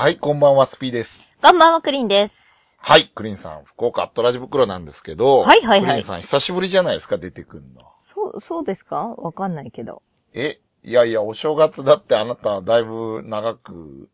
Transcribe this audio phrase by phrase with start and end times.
[0.00, 1.28] はい、こんばんは、スピーです。
[1.42, 2.34] こんばんは、クリーンです。
[2.78, 7.82] はい、クリーンさん、福岡アットラジ袋なんですけど、はいはいはいクリーンさん、久しぶりじゃないですか、出てくんの。
[8.00, 9.08] そう、そうですか？
[9.08, 10.00] わかんないけど。
[10.32, 14.08] え、いやいや、お正月だってあなた、だいぶ長く、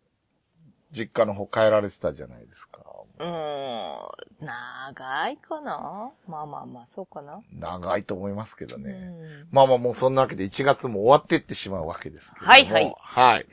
[0.91, 2.80] 実家の方帰られてたじゃないですか。
[3.21, 6.11] うーん、長いかな？
[6.27, 7.43] まあまあまあ、そうかな。
[7.53, 8.91] 長いと思いますけどね。
[8.91, 12.50] うんまあまあもうそんなわけで1月も終わってってしまうわけですけども。
[12.50, 13.46] はいはいはい。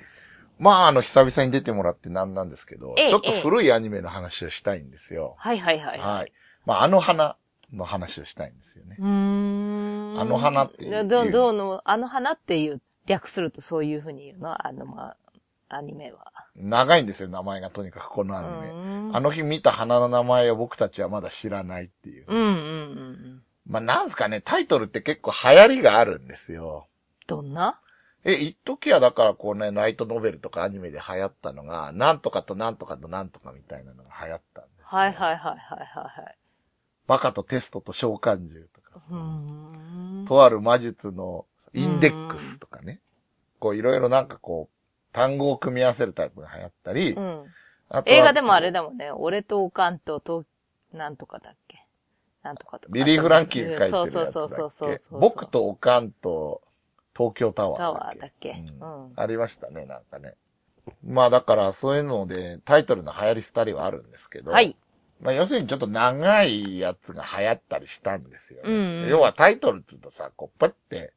[0.60, 5.36] まああの、久々に出てもらってなんなんですけど、ええちょっと古いアニメの話をしたいんですよ。
[5.38, 6.00] はいはいはい。
[6.00, 6.32] はい。
[6.66, 7.38] まああの花
[7.74, 8.96] の話をしたいんですよね。
[9.00, 9.08] うー
[10.18, 10.20] ん。
[10.20, 14.68] あの花っていうど、どうの、あの花っていう、略するとそういうふうに言うの？
[14.68, 15.16] あの、ま
[15.70, 16.32] あ、アニメは。
[16.56, 18.70] 長いんですよ、名前がとにかくこのアニメ。
[18.70, 22.26] うんあの日見た花の名前を僕たちはまだ知らないっていう。
[22.28, 23.44] うんうんうん。
[23.68, 26.88] まあなんすかね、タイトルって結構流行りがあるんですよ。
[27.28, 27.80] どんな？
[28.26, 34.86] え、一時はだからこうね、ライトノベルとかアニメで流行ったのが、なんとかとなんとかとなんとかみたいなのが流行ったんですよ。
[34.88, 36.38] はいはいはいはいはいはい。
[37.08, 40.26] バカとテストと召喚獣とか、うーん。
[40.26, 43.02] とある魔術のインデックスとかね。
[43.60, 47.46] こういろいろなんかこう、単語を組み合わせるタイプが流行ったり、うん。
[47.90, 49.12] あとは映画でもあれだもんね。
[49.12, 50.46] 俺とおかんと、と、
[50.94, 51.86] なんとかだっけ？
[52.42, 52.96] なんとかとか。
[52.96, 55.20] リリー・フランキーが書いてるやつだそうそうそうっそうそう。
[55.20, 56.62] け僕とオカンと
[57.16, 58.16] 東京タワータだっけ？
[58.16, 58.50] ワーだっけ？
[58.50, 59.14] ううんん。
[59.16, 60.36] ありましたね、なんかね。
[61.04, 64.76] まあだからそういうのでタイトルの流行り廃りはあるんですけど、はい。
[65.22, 68.70] まあ要するにちょっと長いやつが流行ったりしたんですよね。
[68.70, 71.14] うんうん要はタイトルって言うとさ、こうパって、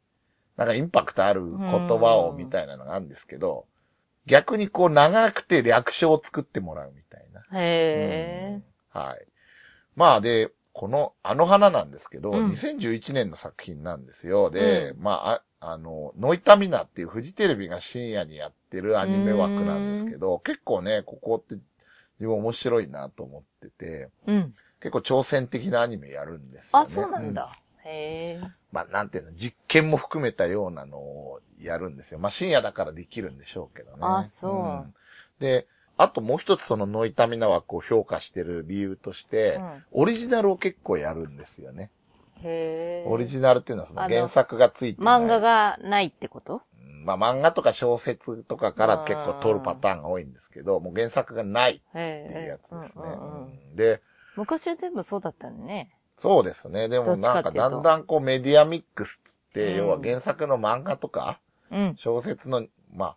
[0.57, 3.67] なんかインパクトある言葉をみたいなのがあるんですけど、
[4.27, 7.61] 逆にこう長くて略称を作ってもらうみたいな。
[7.61, 8.61] へ
[8.95, 9.27] うんはい。
[9.95, 14.51] まあで、この、あの花なんですけど、うん2011年の作品なんですよ。
[14.51, 21.55] で、まあ、ああの、ノイタミナっていうフジテレビが深夜にやってるアニメ枠なんですけど、結構ね、ここって
[22.19, 24.33] 自分面白いなと思ってて、ー。
[24.33, 24.55] うん。
[24.81, 26.85] 結構挑戦的なアニメやるんですよね。
[26.85, 27.53] あ、そうなんだ。
[27.85, 28.49] へー。
[28.73, 32.19] まあ、なんていうの、実験も含めたようなのをやるんですよ。
[32.19, 33.99] まあ、深夜だからできるんでしょうけどね。
[34.03, 34.95] あそうん
[35.41, 35.67] で、
[35.99, 41.91] あともう一つそのノイタミナ枠を評価してる理由として、うんオリジナルを結構やるんですよね。
[42.43, 43.11] へー。
[43.11, 45.21] オリジナルっていうのはそのあの原作がついてない。
[45.21, 46.63] 漫画がないってこと？
[46.81, 52.91] うんまあ漫画とか小説とかから結構撮るパターンが多いんですけど、もう原作がないっていうへやつですね。
[52.97, 54.03] うんうんうんうんで、
[54.37, 55.93] 昔は全部そうだったのね。
[56.19, 56.89] そうですね。
[56.89, 61.97] でもなんかだんだんこうメディアミックスって、うん要は原作の漫画とか、うん。
[61.99, 63.17] 小説の、まあ、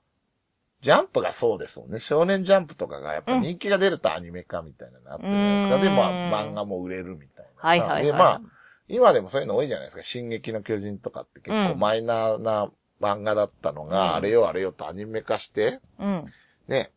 [0.82, 2.00] ジャンプがそうですもんね。
[2.00, 5.76] 少年ジャンプとかがやっぱ人気が出るとアニメ化みたいなのあったじゃないですか。
[5.76, 7.70] うんで、まあ、漫画も売れるみたいな。
[7.70, 8.06] はいはいはい。
[8.06, 8.42] で、まあ、
[8.90, 10.04] 今でもそういうの多いじゃないですか。
[10.04, 16.26] 進撃の巨人とかって結構マイナーな漫画だったのが、うんあれよあれよとアニメ化して、うん。
[16.68, 16.92] ね、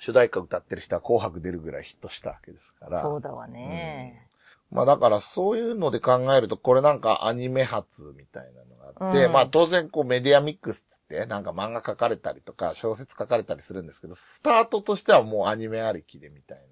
[0.00, 3.02] 主題歌歌ってる人は紅白出るぐらいヒットしたわけですから。
[3.02, 4.28] そうだわね。
[4.70, 7.86] まあだからそういうので考えると、これなんかアニメ発
[8.16, 16.58] みたいなのがあって、うんまあ当然こうメディアミックスってなんか漫画書かれたりとか小説書かれたりするんですけど、スタートとしてはもうアニメありきでみたい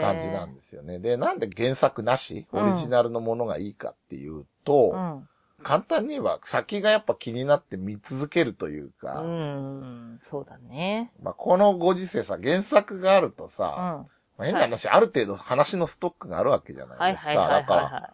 [0.00, 0.98] 感じなんですよね。
[0.98, 5.28] で、なんで原作なし、オリジナルのものがいいかっていうと、うん。
[5.62, 10.20] 簡単に言えば先がやっぱ気になって見続けるというか、うん。
[10.22, 11.10] そうだね。
[11.20, 13.50] まあこのご時世さ、原作があるとうん。
[13.50, 14.06] さ、は
[14.38, 17.32] まあ変な話、ある程度話のストックがあるわけじゃないですか。
[17.32, 18.10] いはいはいはいだから、は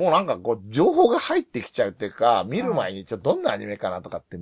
[0.00, 4.38] もうなんかこう、情報が入ってきちゃうっていうか、見る前にちょっとどんなアニメかなとかって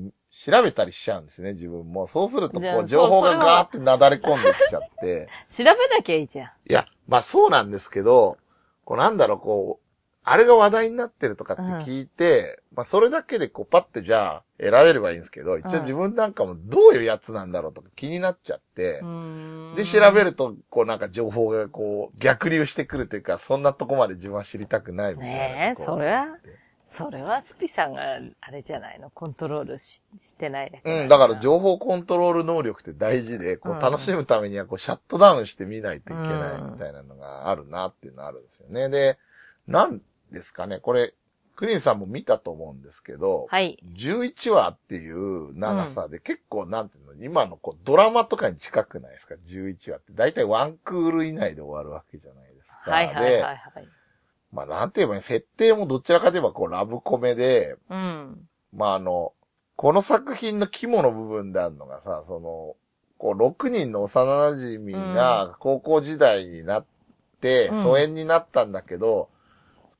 [0.46, 2.06] 調べたりしちゃうんですね、自分も。
[2.06, 5.28] そうするとこう、情報がガーってなだれ込んできちゃって。
[5.50, 5.52] い。
[5.52, 6.46] 調べなきゃいいじゃん。
[6.46, 8.38] いや、まあそうなんですけど、
[8.84, 9.87] こうなんだろう、こう、
[10.30, 19.02] あれが話題になってるとかって聞いて、まあそれだけでこうパッてじゃあ選べればいいんですけど、一応自分なんかもどういうやつなんだろうとか気になっちゃって、
[19.76, 25.34] で、調べると、こうなんか情報がこう逆流してくるというか、そんなとこまで自分は知りたくないみたいな。
[25.36, 26.26] ねえそれは
[26.90, 28.00] それはスピさんが、
[28.40, 29.10] あれじゃないの？
[29.10, 33.78] コントロールししてないだけうん、だから情報コントロール能力って大事で、こうん。
[33.78, 38.88] う楽しむためにはこうシャットダウンして見ないといけないみたいなのがあるなっていうのがあるんですよね。
[38.88, 39.18] で、
[39.66, 40.00] なん
[40.32, 41.14] ですかね、これ、
[41.58, 43.82] クリーンさんも見たと思うんですけど、はい。
[43.96, 50.12] 11話っていう長さで結構なんていうの、今のこうドラマとかに近くないですか ?11 話って。
[50.12, 52.92] だいたいワンクール以内で終わるわけじゃないですか。
[52.92, 53.58] はいはいはいで、はい。
[54.52, 58.48] まあなんて言えばいい設定もどちらかといえばこうラブコメで、うん。
[58.72, 59.32] まああの、
[59.74, 62.76] この作品の肝の部分であるのがさ、その、
[63.18, 66.84] こう6人の幼馴染が高校時代になっ
[67.40, 69.28] て、うん疎遠になったんだけど、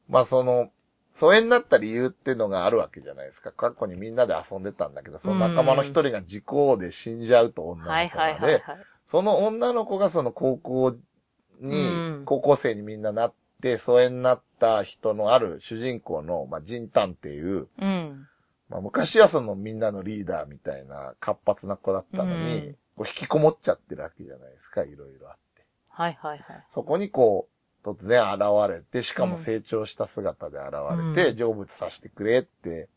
[0.08, 0.70] まあその、
[1.14, 3.50] 疎遠になった理由っていうのがあるわけじゃないですか。
[3.50, 8.76] 過去にみんなで遊んでたんだけど、その仲間の一人が事故で死んじゃうと女の子がはいはいはいで、はい。
[9.10, 10.96] その女の子がその高校
[11.60, 18.26] に、うん高校生にみんななって、疎遠になった人のある主人公の、まあ、ジンタンっていう、うん。
[18.68, 25.64] まあ、昔はそのみんなのリーダーみたいな活発な子だったのに、うんこう引きこもっちゃってるわけじゃないですか、いろいろあって。
[25.88, 26.66] はいはいはい。
[26.74, 27.57] そこにこう、
[27.94, 30.72] 突然現れて、しかも成長した姿で現
[31.14, 31.38] れて、うん。
[31.38, 32.88] 成仏させてくれって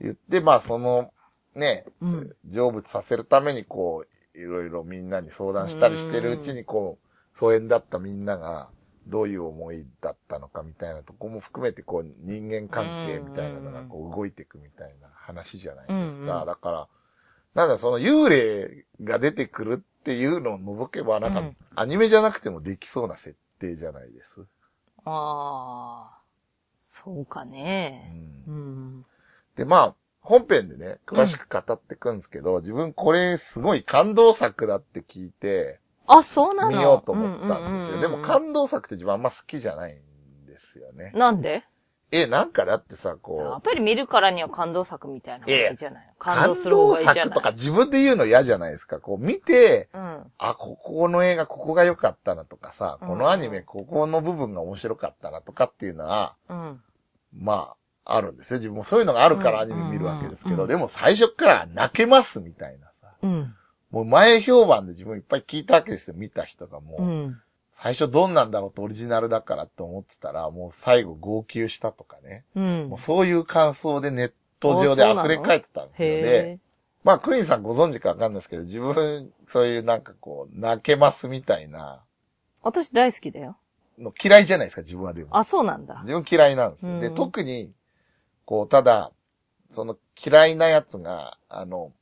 [0.00, 1.10] 言って、まあその、
[1.54, 2.36] ね、うん。
[2.50, 4.04] 成仏させるためにこ
[4.34, 8.68] う、いろいろみんなに相談したりしてるうちにこう、疎遠だったみんなが、
[9.06, 16.44] どういう思いだったのかみたいなとこも含めて、こう、人間関係みたいなのがこう動いていくみたいな話じゃないですか。
[16.46, 16.88] だから、
[17.54, 21.56] なんだ、その幽霊が出てくるっていうのを除けば、なんか、うん。
[21.76, 24.46] アニメじゃなくてもできそうな設定じゃないです。
[25.04, 26.18] ああ、
[26.78, 28.10] そうかうね。
[28.48, 28.52] んう
[29.00, 29.06] ん。
[29.56, 36.70] で、まあ、本編でね、詳しく語ってくんですけど、自分これすごい感動作だって聞いて、あ、そうなの？
[36.70, 37.58] 見ようと思ったんですよ。
[37.58, 41.12] うんうんうんうんでも感動作って自分あんま好きじゃないんですよね。
[41.14, 41.64] なんで？
[42.16, 49.00] え、なんかだってさ、やこっぱり見るからには感動作みたいな方がいいじゃない感動する方がいいじゃない作とか自分で言うの嫌じゃないですか。
[49.00, 50.32] こう見て、うん。
[50.38, 56.80] あ、ここの映画ここが良かったなとかさ、うんこのアニメここの部分が面白かったなとかっていうのは、うん。
[57.36, 57.74] ま
[58.04, 58.58] あ、あるんですよ。
[58.60, 63.16] 自分もそういうのがあるからアニメ見るわけですけど、でも最初から泣けますみたいなさ。
[63.22, 63.54] うん。
[63.90, 66.14] もう前評判で自分いっぱい聞いたわけですよ。
[66.16, 67.02] 見た人がもう。
[67.02, 67.40] うん。
[67.80, 72.44] 最初どんなんだろうとオリジナルだからって思ってたら、もう最後号泣したとかね。
[72.54, 72.98] うんもう。
[72.98, 76.22] そういう感想でネット上で溢れ返ってたんですよね。
[76.22, 76.58] へ
[77.02, 82.02] まあ、クリーンさんご存知かわかんないですけど、自分、そういうなんかこう、泣けますみたいな
[82.64, 83.56] 私大好きだよ。
[83.98, 85.36] の嫌いじゃないですか、自分はでも。
[85.36, 86.00] あ、そうなんだ。
[86.04, 87.70] 自分嫌いなんですうん特に、
[88.46, 89.12] こう、ただ、
[89.74, 91.92] その嫌いなやつが、あの、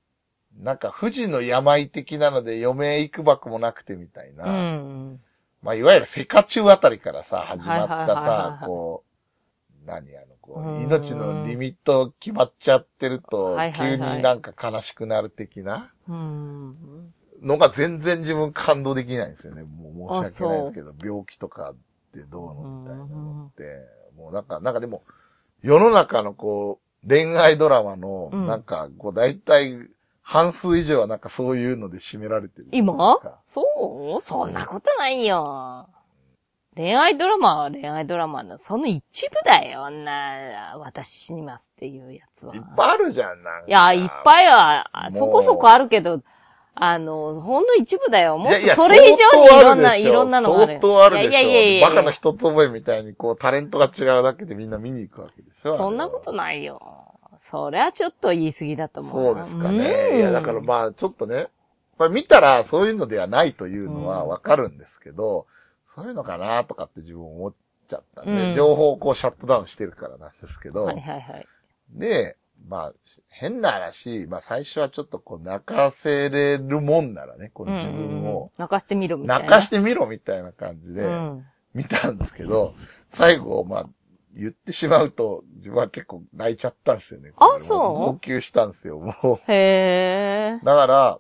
[0.57, 5.21] なんか富士の病的なので余命いくばくもなくてみたいな、うん。
[5.63, 10.83] まあ、いわゆるセカチュウあたりからさ、始まったさは、いこう、何あの、こう、うん。
[10.83, 17.15] 命のリミット決まっちゃってると急になんか悲しくなる的なうん。
[17.43, 19.63] のが全然自分感動できないんですよね。
[19.63, 21.75] もう申し訳ないですけど、病気とかっ
[22.13, 23.63] てどうのみたいなのって、
[24.17, 25.03] もうなんか、なんかでも、
[25.63, 28.47] 世の中のこう、恋愛ドラマの、うん。
[28.47, 29.89] なんか、こう、大体、
[30.23, 32.69] 半数以上はなんかそういうので占められてる。
[32.73, 33.19] 今？
[33.43, 33.63] そ
[34.19, 34.23] う？
[34.23, 35.89] そんなことないよ。
[36.75, 39.91] 恋愛ドラマは恋愛ドラマのその一部だよ。
[39.91, 42.57] な、私死にますっていうやつは。
[42.57, 43.67] いっぱいあるじゃん、なんか。
[43.69, 46.23] いや、いっぱいは、そこそこあるけど、
[46.75, 48.39] あの、ほんの一部だよ。
[48.39, 50.73] もっとそれ以上にいろんな、いろんなのがある。
[50.75, 51.31] 相当あるでしょ。
[51.31, 55.77] いやいやいやバカの一つ覚えみたいに、こう、タレントが違うだけでみんな見に行くわけでしょ。
[55.77, 56.37] そんなことい。
[56.37, 57.12] ないよ。
[57.43, 59.35] それはちょっと言い過ぎだと思う。
[59.35, 60.17] そうですかうんね。
[60.19, 61.49] いや、だからまあ、ちょっとね、
[61.99, 65.47] まあ見たらそういうのではないというのはうんわかるんですけど、
[65.97, 67.55] そういうのかなとかって自分思っ
[67.89, 71.47] ちゃったんで、うん情報をこうシャットダウンしてるからなんですけど、はいはいはい。
[71.91, 72.37] で、
[72.69, 72.93] まあ、
[73.29, 79.45] 変な話、まあ最初はちょっとこう泣かせれるもんならね、この自分を、泣かしてみろみたいな。
[79.45, 81.45] 泣かしてみろみたいな感じで、うん。
[81.75, 82.75] 見たんですけど、
[83.15, 83.89] 最後、まあ、
[84.35, 87.33] 言ってしまうと、自分は結構泣いちゃったんですよね。
[87.37, 87.79] あそう？
[87.79, 90.65] 号泣したんですよ、もへう。
[90.65, 91.19] だから、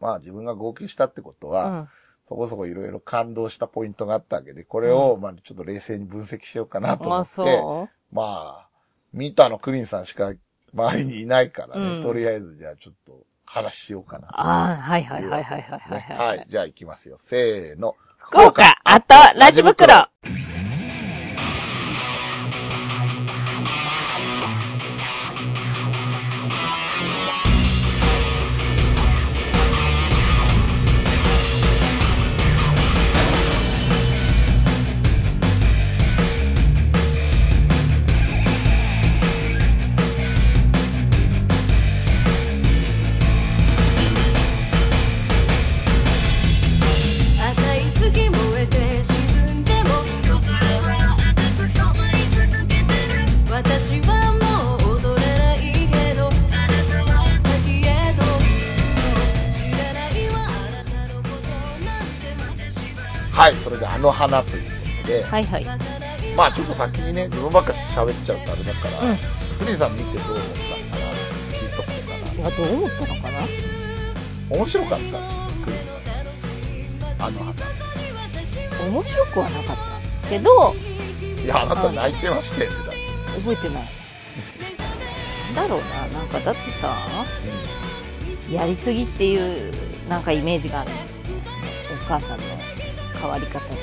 [0.00, 1.50] まあ自分が号泣したってことー。
[1.50, 1.88] は、うん。
[2.28, 8.68] そこそこいろいろ感動したポイントがあったわけで、これを、まあちょっと冷静に分析しようかなと思あ、って、そまあ、
[9.12, 10.32] 見たのクリンさんしか
[10.72, 14.30] 周りにいないからね、うんとりあえずじゃあちょっと話しようかなう。
[14.32, 16.28] ああ、はいはいはいはいはいねはい。
[16.28, 17.18] はい、じゃあ行きますよ。
[17.28, 17.96] せーの。
[18.16, 20.08] 福岡、あと、ラジ袋。
[65.32, 65.64] はいはい。
[66.36, 69.18] まあちょっと先にね、自分ばっかり喋っちゃうとあれだから、うん
[69.58, 71.08] クリンさん見てどう思ったのかな
[71.56, 73.40] 聞いとこうかいや、どう思ったのかな？
[73.40, 73.46] な。
[74.50, 75.16] 面白かった。
[77.24, 77.52] あの花。
[78.90, 79.76] 面白くはなかっ
[80.22, 80.28] た。
[80.28, 80.74] けど、
[81.42, 83.40] いや、あなた泣いてましたよね、だって。
[83.40, 83.88] 覚えてない。
[85.54, 85.80] なんだろう
[86.12, 86.94] な、なんかだってさ、
[88.50, 89.72] やりすぎっていう、
[90.10, 90.90] なんかイメージがある。
[92.06, 92.44] 母さんの
[93.18, 93.81] 変わり方で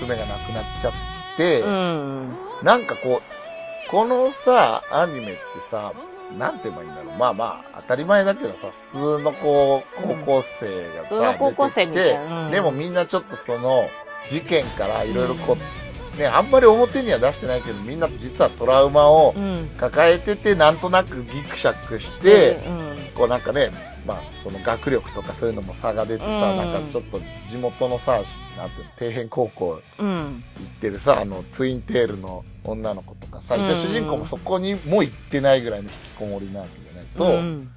[0.00, 0.92] 娘が亡くなっちゃっ
[1.36, 2.36] て、うん。
[2.62, 5.34] なんかこう、このさ、アニメって
[5.70, 5.92] さ、
[6.38, 7.18] なんて言えばいいんだろう。
[7.18, 13.88] まあまあ、当たり前だけどさ、普通のこう、高校生がさ、普通の高校生みたいなうんでもみんなちょっとその、
[14.30, 15.56] 事件からいろいろこ
[16.16, 19.70] う、ね、あんまり表には出してないけど、みんな実はトラウマをうん。
[19.78, 22.60] 抱えてて、なんとなくギクシャクして、
[23.10, 23.14] うん。
[23.16, 23.70] こうなんかね、
[24.06, 28.22] まあ、その学力とかそういうのも差が出てさ、うんなんかちょっと地元のさ、
[28.56, 30.42] なんて底辺高校うん。
[30.58, 37.70] 行ってるさ、あの、ツインテールの女の子とかさ、うん主人公もそこにも行ってないぐらいの引きこもりなわけじゃないと、うん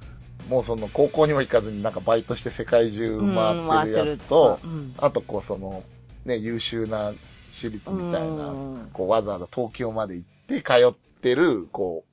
[0.48, 5.82] もうその高校にも行かずになんかバイトして世界中うん回ってるやつと、うんあとこうその、
[6.26, 7.14] ね、優秀な
[7.50, 12.04] 私立みたいな、うんこうわざわざ東京まで行って通ってる、こ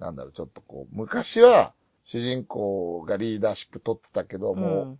[0.00, 1.74] う、なんだろう、ちょっとこう、昔は
[2.06, 4.98] 主人公がリーダーシップ取ってたけど、も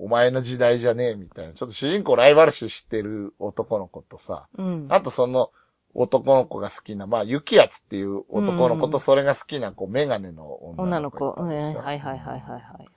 [0.00, 4.86] う、お前の時代じゃねえみたいな、ちょっと主人公ライバル視してる男の子とさ、うん。
[4.88, 5.50] あとその
[5.94, 11.30] 男の子が好きな、まあ、ユキヤツっていう男の子とうんそれが好きな、こう、メガネの女の子。
[11.30, 11.48] 女の子うん。
[11.50, 12.88] はいはいはいはいはい。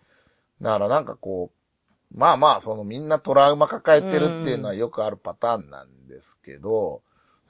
[0.61, 7.01] だからなんかこう、まあまあ、そのみんなトラウマ抱えてるっていうのはよくあるパターンなんですけど、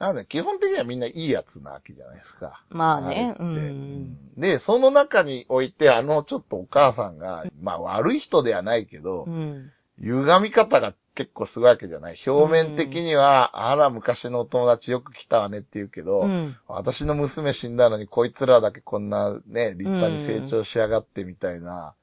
[0.02, 2.64] なんで基本的にはみんないいやつなわけじゃないですか。
[2.70, 3.36] まあね。
[3.38, 4.18] うん。
[4.36, 9.70] で、その中において、あのちょっとお母さんが、まあ悪い人ではないけどう、ん。
[10.00, 12.18] 歪み方が結構すごいわけじゃない。
[12.26, 16.56] 表面的には、あら昔のお友達よく来たわねって言うけど、うん。
[16.66, 21.94] 私の娘死んだのにこいつらだけこんなね、立派に成長しやがってみたいな、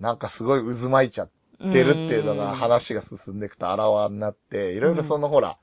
[0.00, 1.30] なんかすごい渦巻いちゃっ
[1.72, 5.56] てるっていうのが話が進んでいくとあらわになって、いろいろそのほら、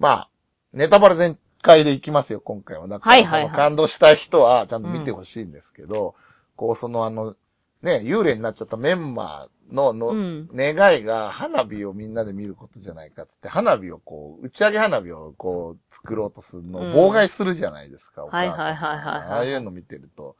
[0.00, 0.28] まあ、
[0.72, 2.88] ネタバレ全開でいきますよ、今回は。
[2.88, 3.50] だから、はいはいはい。
[3.50, 6.14] 感動したい人はちゃんと見てほしいんですけど、
[6.56, 7.36] こうそのあの、
[7.82, 10.48] ね、幽霊になっちゃったメンバーのの、うん。
[10.54, 18.50] 願いが花火をみんなで見ることじゃないかって、花火をこう、打ち上げ花火をこう、作ろうとするのを妨害するじゃないですか、お母さん。
[18.50, 19.28] はいはいはいはいはい。
[19.28, 20.36] ああいうの見てると、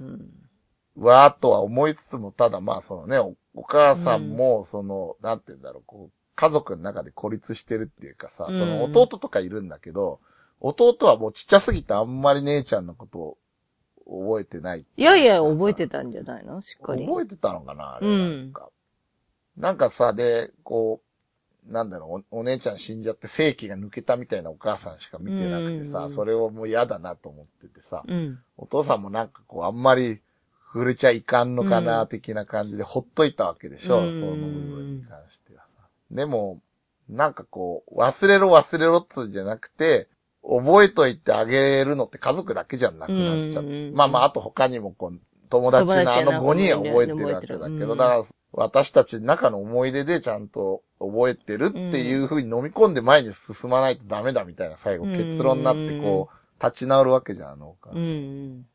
[0.00, 0.30] うん。
[0.96, 10.20] わーっとは思いつつも、ただまあそのね、おお母さんも、その、なんて言うんだろう、こう、家族の中で孤立してるっていうかさ、うんその弟とかいるんだけど、
[10.60, 13.36] 弟はもうちっちゃすぎてあんまり姉ちゃんのことを
[14.06, 14.86] 覚えてない。
[14.96, 16.62] いやいや、覚えてたんじゃないの？
[16.62, 17.04] しっかり。
[17.06, 18.06] 覚えてたのかなあれ。
[18.06, 18.70] うんなんか。
[19.58, 21.02] なんかさ、で、こ
[21.68, 28.38] う、なんだろうお、お姉ちゃん死んじゃって正気が抜けたみたいなお母さんしか見てなくてさ、うんそれをもう嫌だなと思っててさ、うん。
[28.56, 30.20] お父さんもなんかこう、あんまり
[30.72, 35.69] 触れちゃいかんのかな、うん的な感じでほっといたわけでしょ、うんその部分に関してはさ。
[36.10, 36.60] でも、
[37.08, 40.08] なんかこう、忘れろ忘れろっつうんじゃなくて、
[40.42, 43.64] 覚えといてあげるのって家族だけじゃなくなっちゃう。
[43.64, 45.18] うんまあまあ、あと他にもこう、
[45.50, 58.66] 友達のあの友達やな5人は覚えてるわけだけど、だから私たちの中の思い出でちゃんと覚えてるっていう風に飲み込んで前に進まないとダメだみたいな最後うん結論になってこう、立ち直るわけじゃん、あのお母さんうん。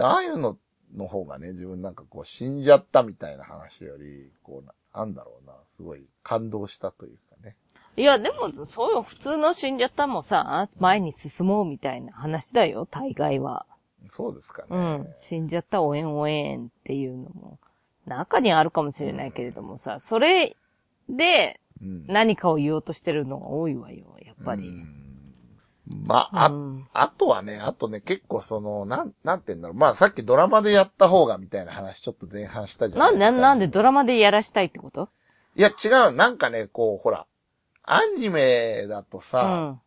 [0.00, 0.58] ああいうの
[0.96, 7.56] の方がね、自分なんかこう死んじゃったみたいな話より、こうな、なんだろうな、すごい感動したというかね。
[7.96, 13.66] いや、でも、そうよ、普通の死んじゃったもさ、前に進もうみたいな話だよ、大概は。
[14.10, 14.68] そうですかね。
[14.70, 15.08] うん。
[15.16, 17.58] 死んじゃったおえんおえんっていうのも、
[18.06, 20.56] 中にあるかもしれないけれどもさ、それ
[21.08, 22.06] でうん。
[22.06, 24.68] 何かを言おうとしてるのが多いわよ、やっぱり。
[24.68, 24.97] うん
[25.90, 29.76] まあ、あ、うんあとはね、あとね、結構その、なん、なんて言うんだろう。
[29.76, 33.18] まあさっきドラマでやった方がみたいな話ちょっと前半したじゃなですか。
[33.18, 35.08] ないんで、なんでドラマでやらしたいってこと？
[35.56, 36.12] いや、違う。
[36.12, 37.26] なんかね、こう、ほら、
[37.82, 39.80] アニメだとうさ、ん。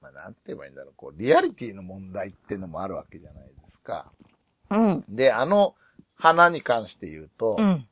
[0.00, 0.92] まあなんて言えばいいんだろう。
[0.96, 4.12] こう、リアリティの問題っていうのもあるわけじゃないですか。
[4.70, 5.04] うん。
[5.08, 5.74] で、あの
[6.16, 7.86] 花に関して言うと、うん。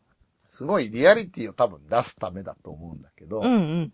[0.48, 3.92] すごいリアリティを多分出すためだと思うんだけど、うんうん。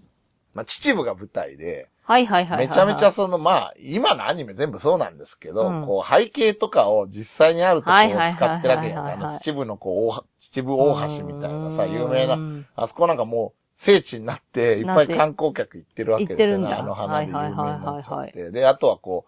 [0.53, 2.69] まあ秩父が舞台で、はいはいはいはい。
[2.69, 9.13] めちゃめちゃその、まあ、今のアニメ全部そうなんですけど、うんこう背景とかを実際にあるとこをはいはいはい使ってるわけじゃない。
[9.15, 12.65] はいはいはいあの秩父のこう、大秩父大橋みたいなさ、有名な、な。
[12.77, 16.73] あそこなんかもう聖地になって、いっぱい観光客行ってるわけですよね。
[16.73, 18.51] あの花で有名になっちゃはいはいはいって。
[18.51, 19.27] で、あとはこ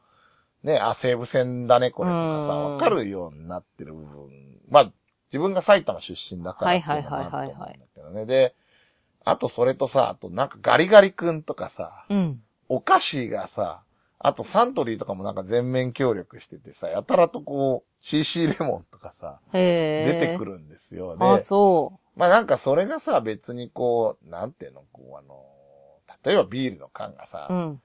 [0.63, 4.29] う、ね、あ、西武線だね、これとかさ、うんわかるようになってる部分。
[4.69, 4.93] まあ、
[5.33, 8.27] 自分が埼玉出身だからっていうのもあると思うんだけどね。
[8.27, 8.55] で、
[9.25, 12.41] あとそれとさ、あとなんかガリガリ君とかさ、うん。
[12.69, 13.83] お菓子がさ、
[14.19, 19.41] あとサントリーとかもなんか全面協力しててさ、やたらとこう、CC レモンとかさ。
[19.53, 20.45] 出てく。
[20.45, 21.17] るんですよ。
[21.19, 25.45] あ、で、そまあなんかそれがさ、別にこう、なんていうの、こうあの、
[26.25, 27.53] 例えばビールの缶がさ、う。
[27.53, 27.83] うん。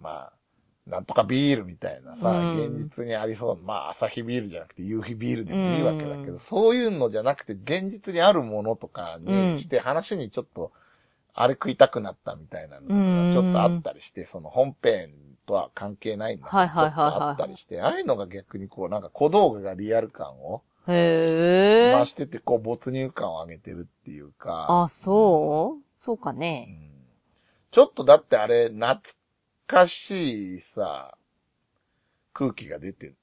[0.00, 0.32] まあ、
[0.86, 10.72] なんとかビールみたいなさ、うん現実にありそうな、まあ、朝日ビールじゃなくて夕日ビールでもいいわけだけど、うんそういうのじゃなくて、現実にあるものとかにして、話にちょっと、
[11.34, 15.10] あれ食いたくなったみたいなのとかうんちょっとあったりして、その本編
[15.46, 20.62] とは関係ないんだけど、はいはいはいはいちょっとあったりして、ああいうのが逆にこう、なんか小道具がリアル感を。
[20.86, 24.66] 増してて、こう、没入感を上げてるっていうか。
[24.84, 26.64] あ、そうそうかうね。
[26.64, 26.94] ん
[27.70, 29.00] ちょっとだってあれ、懐
[29.66, 31.16] かしいさ、
[32.32, 33.16] 空気が出てる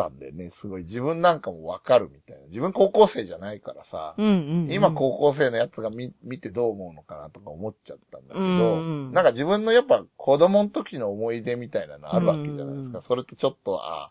[0.00, 2.46] たんでね、すごい自分なんかもわかるみたいな。
[2.46, 4.72] 自分高校生じゃないからさ、うんうんうん。
[4.72, 12.98] 今高校生のやつが見見てどう思うのかなとか思っちゃったんだけど、うんうんなんか自分のやっぱ子供の時の思い出みたいなのあるわけじゃないですか。
[12.98, 14.10] うんそれとちょっと、あ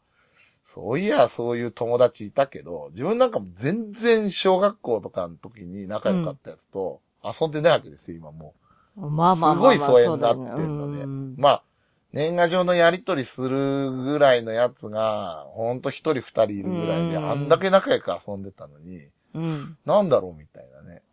[0.65, 8.53] そういや、そういう友達いたけど、自分なんかも全然小学校とかの時に仲良かったやつと遊んでないわけですよ、今も
[8.95, 9.09] う。
[9.09, 9.73] まあまあまあまあ。
[9.73, 10.97] すごい疎遠になってんそうだよので。
[10.99, 11.63] ねうんまあ、
[12.11, 19.77] 年賀状のやりとりするぐらいのやつが、ほんと一人二人いるぐらいで、うんあんだけ仲良く遊んでたのに、うん。
[19.85, 21.03] なんだろうみたいなね、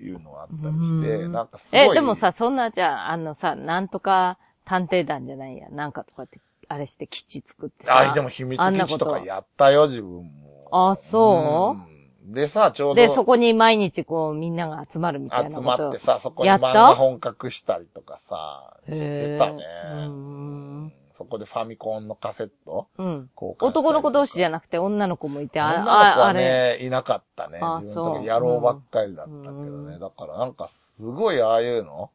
[0.00, 1.80] いうのがあったりして、うんなんかすごい。
[1.90, 8.10] え、でもさ、そんな、じゃあ、あのさ、なんとか探偵団じゃないや、なんかとかって、あれして基地作ってさ。
[8.10, 10.68] あ、でも秘密基地とかやったよ、自分も。
[10.70, 11.92] あそう？
[11.92, 11.97] うん
[12.28, 12.94] でさ、ちょうど。
[12.94, 19.64] で、そこに毎日こう、みんなが集まるみたいな集まってさ、そこに漫画本隠したりとかさ、してたね。
[19.84, 23.30] うんそこでファミコンのカセットうん。
[23.36, 26.76] 男の子同士じゃなくて女の子もいて、あ女の子はれ。
[26.78, 27.58] ね、いなかったね。
[27.60, 29.94] あそう時野郎ばっかりだったけどね。
[29.94, 32.12] うんだからなんかすごいああいうの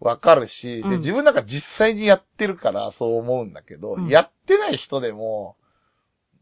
[0.00, 5.56] わかるし、で、うん自分なんか実際にやってるからそう思うんだけど、うんやってない人でも、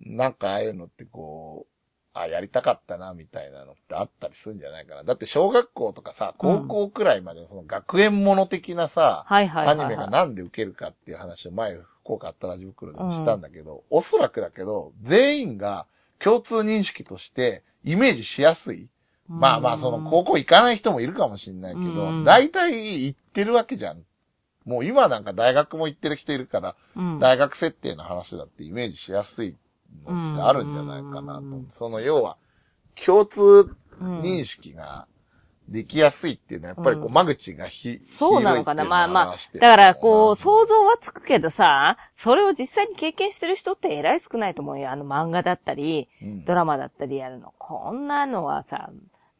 [0.00, 1.79] なんかああいうのってこう、
[2.12, 5.04] あ、やりたかったな、みたいなのってあったりするんじゃないかな。
[5.04, 9.76] だって小学校とかさ、高校くらいまでのその学園もの的なさ、アはい。
[9.76, 15.86] ニメがなんで受けるかっていう話を前、福岡あったラジ袋でもしたんだけど、おそらくだけど、全員が
[16.18, 18.88] 共通認識としてイメージしやすい。
[19.28, 24.02] まあまあ、その高校行かない人もいるかもしれないけうど、ん大体行ってるわけじゃん。
[24.64, 29.54] もう今なんか大学も行ってる人いるから、うん、大学設定の話だってイメージしやすい
[30.06, 31.68] のってあるんじゃないかなとうん。
[31.70, 32.36] その要は、
[33.04, 35.06] 共通うん認識が
[35.68, 39.36] できやすいっていうのは、やっぱりこう、うん間口がひ、そうなのかなまあまあ。
[39.54, 44.90] だだから、こう、想像はつくけどさ、それを実際に経験してる人って偉い少ないと思うよ。
[44.90, 47.52] あの漫画だったり、うんドラマだったりやるの。
[47.58, 48.90] こんなのはさ、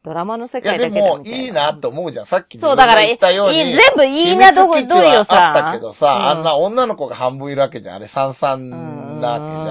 [0.03, 2.25] ドラマの世界でも、だけだみたいいなと思うじゃん。
[2.25, 3.57] さっきそうだから言ったように。
[3.57, 7.95] いい全部いいなどこどれよさあったけどさ、うんあんな女の子が半分いるわけじゃん。
[7.97, 9.70] あれ三々うんなわけじゃ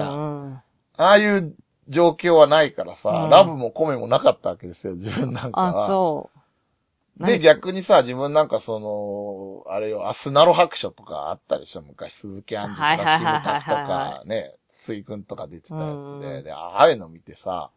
[1.01, 1.55] うんああいう
[1.89, 3.29] 状況はないからさ、うん。
[3.29, 5.85] ラブもコメもなかったわけですよ、自分なんかは。
[5.85, 6.29] あ、そ
[7.19, 7.25] う。
[7.25, 13.43] で、何逆にさ、自分なんかその、あれよ、アスナロ白書とかあったでしょ、昔、鈴木杏樹とはいはいか、キムはいはい。
[13.43, 17.71] タクとはか、ね、水君とか出てたやつうんで、で、ああいうの見てさ、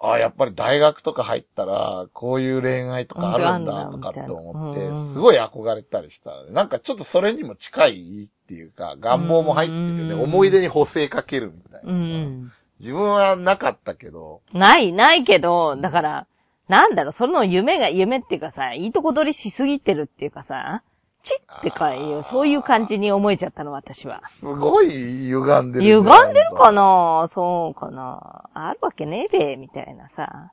[0.00, 10.14] ああ、やっぱり大学とか入ったら、こういう恋愛とかあるんだ、とかって思ってすごい憧れたりしたなんかちょっとそれにも近いっていうか、願望も入ってるよね。
[10.14, 11.92] うん思い出に補正かけるみたいな。
[11.92, 12.52] うん。
[12.80, 16.26] 自分はなかったけど、ない、ないけど、だから、
[16.68, 20.82] なんだろう、その夢が、夢っていうかさ、いいとこ取りしすぎてるっていうかさ、
[21.22, 24.22] チッってかいう、そういう感じに思えちゃったの、私は。
[24.40, 26.02] すごい歪んでる。
[26.02, 27.28] 歪んでるかな？
[27.28, 28.48] そうかな？
[28.54, 30.52] あるわけねえべ、みたいなさ。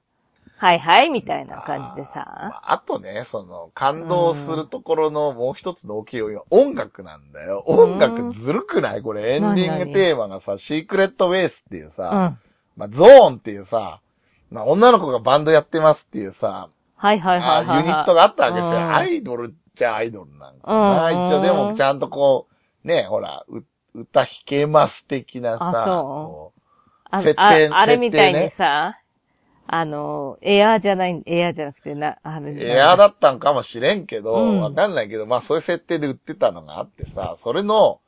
[0.58, 2.22] はいはい、みたいな感じでまさ。
[2.28, 7.64] ああとね、その、感動するところのもう一つの大きい要因は音楽なんだよ。
[7.68, 9.02] 音楽ずるくない？
[9.02, 12.40] これエンディングテーマがさ、シークレットベースっていううさ、ん。
[12.78, 14.02] まあ、ゾーンっていうさ、
[14.52, 18.70] まあ、女の子がバンドやってますっていうさ、はいはいはいはい、ユニットがあったわけですよ。
[18.70, 21.10] うんアイドルっちゃアイドルなんかな。
[21.10, 22.48] うん一応でもちゃんとこ
[22.84, 26.04] う、ね、ほら、う歌弾けます的なさ、あそう。
[26.04, 26.54] こ
[27.10, 29.00] あ設定ああれみたいにさ、
[29.68, 32.52] あの、エアーじゃない、エアーじゃなくてな、あれ。
[32.52, 34.62] うエアーだったんかもしれんけど、うん。
[34.62, 38.00] わかんないけど、まあそういう設定で売ってたのがあってさ、それの、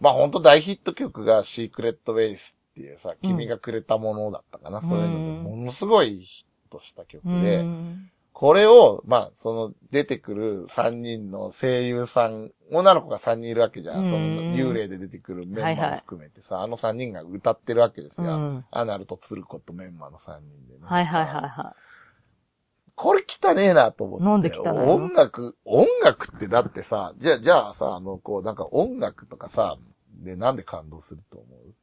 [0.00, 14.04] まあほんと大ヒット曲がシークレットベースっていうさ、君がくれたものだったかな、そういうので、ものすごいヒットした曲うで、んこれを、まあ、その、出てくる3人の声優さん、女の子が3人いるわけじゃん。
[14.04, 14.18] うんその、
[14.54, 18.36] 幽霊で出てくるメンバーも含めてさ、あの3人が歌ってるわけですよ。
[18.36, 20.80] うんアナルとツルコとメンマの3人でね。
[20.84, 21.74] はいはいはいは
[22.94, 24.24] これ汚ねえなと思って。
[24.24, 24.94] なんで汚いの？
[24.94, 29.78] 音楽、音楽ってだってさ、じゃあ、じゃあさ、あの、こう、なんか音楽とかさ、
[30.22, 31.70] で、なんで感動すると思う？
[31.70, 31.74] い。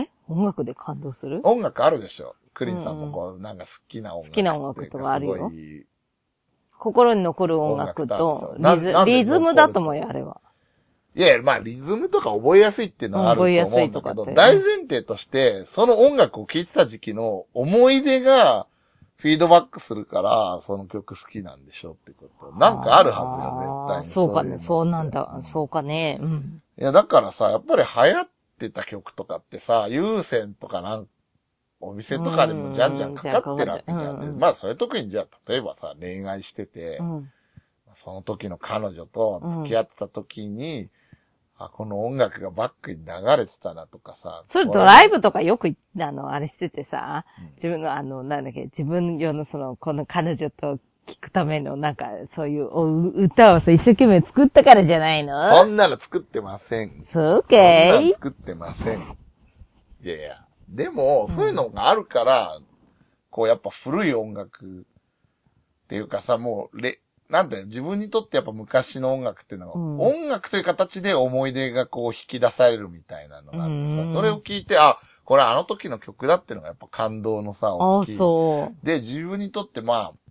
[0.00, 0.10] え？
[0.28, 1.40] 音楽で感動する？
[1.44, 4.30] 音楽あるでしょクリンさんもこう、なんか好きな音楽。
[4.30, 5.52] 好きな音楽とかあるよ
[6.76, 10.40] 心に残る音楽とリズリズムだと思うよ、あれは。
[11.14, 18.66] いやいや、まあ、リズムとか覚えやすいっていうのはあると思うんだけ覚えやすいとかど、大前提として、その音楽を聴いてた時期の思い出が、
[19.16, 22.52] フィードバックするから、その曲好きなんでしょってこと。
[22.58, 24.12] なんかあるはずよ、絶対に。
[24.12, 25.42] そうかね、そうなんだう。
[25.42, 26.18] そうかね。
[26.20, 26.62] うん。
[26.78, 31.08] いや、だからさ、やっぱり流行ってた曲とかってさ、有線とかなん
[31.80, 34.00] お店とかでもじゃんじゃんかかってるわけじゃん。
[34.00, 37.32] うんうんでまあ、それ特にじゃあ、例えばさ、恋愛してて、うん。
[37.94, 40.88] その時の彼女と付き合ってた時に、
[41.56, 44.44] あ、この音楽がバックに流れてたなとかさ。
[44.48, 57.04] それドライブブとかよくい、あの、あれしててさ、うん自分のあの、なんだっけ、自分用のその、この彼女と聞くための、なんか、そういうお歌をさ、一生懸命作ったからじゃないそのんなの作ってません。
[57.06, 59.16] そうそんなかいの作ってません。
[60.02, 60.47] いやいや。
[60.68, 62.58] でも、そういうのがあるから、
[63.30, 67.00] こうやっぱ古い音楽っていうかさ、もう、れ、
[67.30, 70.00] なんだよ、自分にとってやっぱ昔の音楽っていうのは、うん。
[70.00, 74.06] 音楽という形で思い出がこう引き出されるみたいなのがあってうん。
[74.08, 78.18] さ、それを聞いて、あ、これあの時の曲だっていうのがやっぱ感動のさ、大きい。
[78.82, 80.27] で、自分にとってまあ、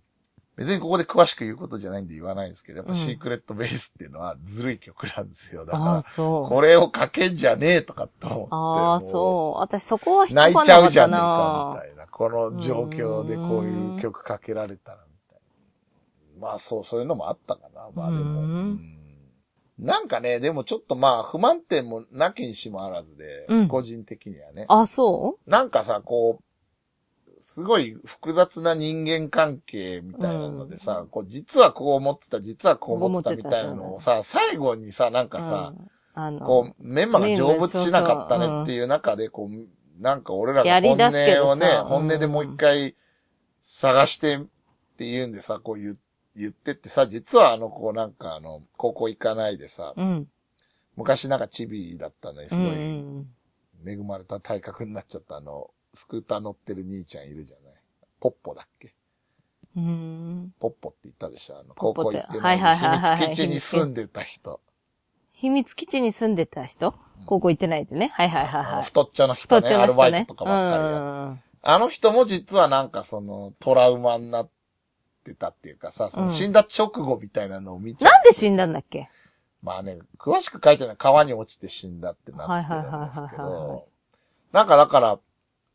[0.58, 5.64] 別にここで詳しく言うことじゃないんで言わないんですけど、やっぱうんシークレットベースっていうのはずるい曲なんですよ。
[5.64, 6.48] だから、そう。
[6.48, 8.48] これをかけんじゃねえとかと思って。
[8.50, 9.60] ああ、もそう。
[9.60, 12.06] 私そこは引っ泣いかかんなかったちゃうじゃねえか、みなたいな。
[12.08, 15.38] この状況でこういう曲かけられたら、みたい
[16.40, 16.48] な。
[16.48, 17.90] まあそう、そういうのもあったかな。
[17.94, 18.78] まあでも。
[19.78, 24.64] なんかね、でもちょっとまあ不満点もなきにしもあらずで、うん個人的にはね。
[24.68, 26.44] あ、そなんかさ、こう、
[27.58, 35.90] すごい複雑な人間関係みたいなのでさ、こう、実はこう思ってた、実はこう思ってたみたいなのをさ、最後にさ、なんうかさ、うん。
[36.14, 41.88] あの、こう、メンマが成仏しなかったねっていう中で、こう、なんか俺らが本音をね、うん。
[41.88, 42.94] 本音でもう一回
[43.66, 44.40] 探してっ
[44.98, 45.98] ていうんでさ、こう言
[46.36, 50.28] 言ってってさ、実はあの子なんかあの、高校行かないでさ、うん。
[50.96, 53.26] 昔なんかチビだったのにすうんうごいん。
[53.84, 57.74] 恵まれた体格になっちゃったあの、スクーター乗ってる兄ちゃんいるじゃない？
[58.20, 58.94] ポッポだっけ？
[59.76, 60.52] うん。
[60.60, 61.58] ポッポって言ったでしょ？
[61.58, 62.58] あの、高校行ってない。
[62.58, 64.60] はいはいはいはい秘密基地に住んでた人。
[65.32, 66.94] 秘密基地に住んでた人？
[67.26, 68.10] 高校行ってないでね。
[68.14, 68.84] はいはいはいはい。
[68.84, 70.34] 太っちょの太人ね、アっちょの人ねルバイト。
[70.34, 71.42] とかうばっかりやん。
[71.62, 74.48] あの人も実はなんかそのトラウマになっ
[75.24, 78.10] てたっていうかさ、そのうん死んだ直後みたいなのを見ちゃう。
[78.10, 79.08] なんで死んだんだっけ？
[79.60, 83.88] まあね、詳しく書いてない川に落ちて死んだってなってるんですけはいはいはいはいはいど、
[84.52, 85.18] なんかだから、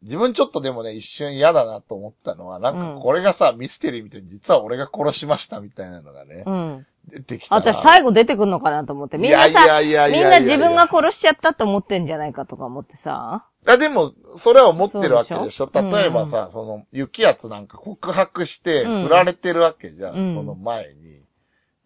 [0.04, 6.86] 自分ちょっとでもね、一瞬嫌だなと思ったのは、なんかこれがさ、ミステリーみたいに実は俺が殺しましたみたいなのがねう、ん。
[7.08, 7.62] 出てきたら。
[7.62, 9.18] 私最後出てくんのかなと思って。
[9.18, 13.46] みんないやさ、みんな自分が殺しちゃったと思ってんじゃないかとか思ってさ。
[13.66, 21.22] いや、でも、それは思ってるわけでしょしょ例えばさ、その、雪圧なんか告白して、うん振られてるわけじゃん、うんその前に。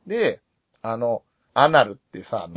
[0.07, 0.41] で、
[0.81, 1.21] あの、
[1.53, 2.49] アナルってさ、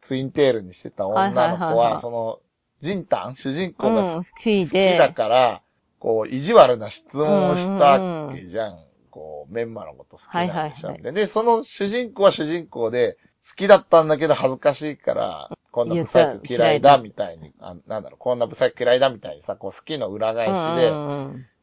[0.00, 2.38] ツインテールにしてた女の子はその、
[2.82, 5.14] ジンタン主人う公がん、好き好きだで。
[5.14, 5.62] から、
[5.98, 8.78] こう、意地悪な質問をしたわけじゃん。
[9.10, 13.18] こう、メンマのこと好きなんでしょ、はいはいはいでで、その主人公は主人公で、
[13.48, 20.94] 好きだったんだけど恥ずかしいから、こんなブサイク嫌いだみたいに、あなんだろう、こんなブサイク嫌いだみたいにさ、こう好きの裏返しうで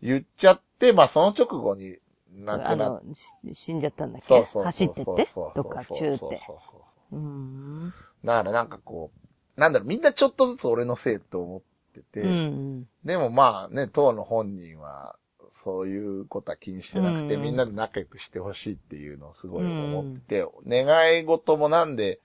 [0.01, 1.97] 言っちゃって、まあその直後に
[2.35, 2.61] 亡うん。
[2.61, 3.01] くな
[3.53, 4.35] 死んじゃったんだっけ？
[4.35, 6.29] そうそうそう走ってってそうどっかチューってそう。
[6.45, 6.77] そうそ
[7.11, 7.93] ううん。
[8.23, 9.18] だからなんかこう、
[9.59, 11.61] なんだろう、みんなちょっとずつ俺のせいと思っ
[11.93, 12.87] てて、うん。
[13.03, 15.15] でもまあね、当の本人は、
[15.63, 22.19] そういうことは気にしてなくて、うんみんなで仲良くしてほしいっていうのをすごい思ってて、願い事もなんで、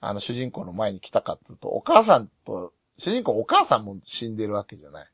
[0.00, 5.08] あの主人公の前に来たかっていうと、お母さんと、主人公お母さんも死んでるわけじゃない。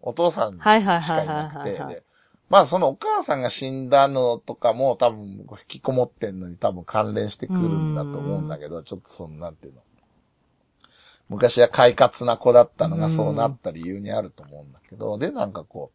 [0.00, 2.02] お父さんしかはいなくて、
[2.50, 9.80] まあそのお母さんが死んだのとかも多分引きこもってんのに多分関連してくるんだと思うんだけど、ちょっとそのなんていうの。
[11.28, 15.90] 昔は快活な子だったのがそうなった理由にあると思うんだけど、で、なんかこ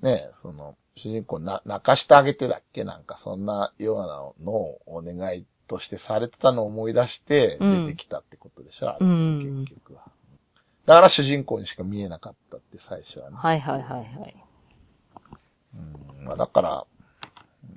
[0.00, 2.84] う、ねえ、その、主人公な、泣かしてあげてだっけ？
[2.84, 3.98] なんかそんなよう
[4.40, 7.86] なのをお願いとしてされてたのを思い出してうん。
[7.86, 9.64] 出てきたってことでしょ、うん。
[9.64, 10.02] 結局は。
[10.86, 13.36] だから主人公にしか見えなかったって最初はね。
[13.36, 14.44] はいはいはいはい。
[16.18, 16.24] うん。
[16.24, 16.86] まあだから、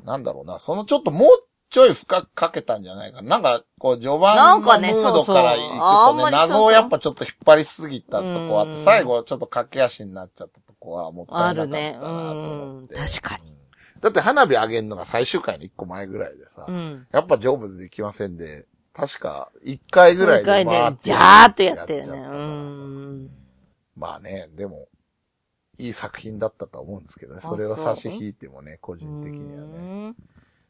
[0.04, 1.30] なんだろうな、そのちょっともう
[1.70, 3.30] ちょい深くかけたんじゃないかな。
[3.30, 12.96] なんか、こう、序盤のなんかねムードから行くとね、んまりそうそう謎をやっぱちょっと引っ張りすぎたとこあって、うん最後ちょっと駆け足になっちゃったとこはもったいなかったなと思って。
[12.96, 13.56] あるねうん確かに。
[14.02, 17.08] だって花火上げるのが最終回の一個前ぐらいでさ、うん。
[17.12, 22.12] やっぱ成仏できませんで、確か一回ぐらいで回でジャーっとやったよね。
[22.12, 23.30] うん。
[23.98, 24.88] まあね、でも、
[25.78, 27.42] いい作品だったと思うんですけどね。
[27.44, 30.14] あそれを差し引いてもね、個人的にはね。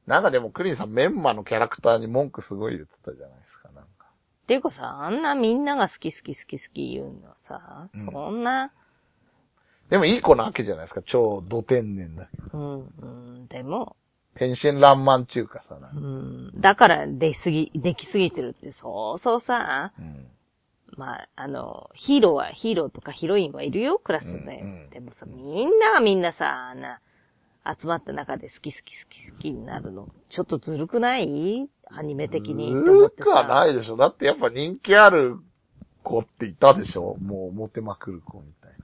[0.07, 4.05] うんなんかでもクリンさんメンマのキャラクターに文句すごい言ってたじゃないですか、なんか。
[4.43, 8.71] っていうかさ、あんなみんなが好き好き好き好き言うのはさ、うんそんな、
[9.89, 12.57] でもいい子なわけじゃないですか、超ド天然だけど。
[12.57, 13.05] うん、う
[13.39, 13.95] ん、でも、
[14.35, 20.27] 天真爛漫中華さ、なうん、だから出すぎ、できすぎてるって、そうそうさ、うん。
[20.97, 24.37] まあ、あの、ヒーローは、ヒーローとかヒロインはいるよ、クラスで。
[24.37, 26.99] うんうんでもさ、みんながみんなさ、あんな、
[27.67, 31.67] 集まった中で好き好き好き好きになるの、ちょっとずるくない？
[31.89, 32.71] アニメ的に。
[32.71, 33.97] と思ってずるくはないでしょ。
[33.97, 35.37] だってやっぱ人気ある
[36.03, 38.77] 子っていたでしょもうモテまくる子みたいな。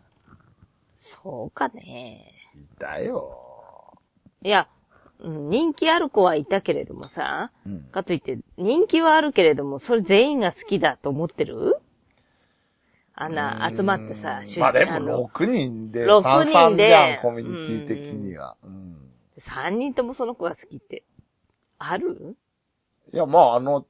[0.98, 2.34] そうかね。
[2.56, 3.98] いたよ。
[4.44, 4.68] いや、
[5.20, 7.84] うん人気ある子はいたけれどもさ、うん。
[7.84, 11.78] かといって、人気はあるけれども、それ全員が好きだと思ってる？
[13.14, 18.56] あんな集まってさ、まあでもあの6人で、6 3人々でコミュニティ的には。
[18.64, 18.98] うん。
[19.40, 21.04] 3人ともその子が好きって、
[21.78, 22.36] ある？
[23.14, 23.86] いや、まああの、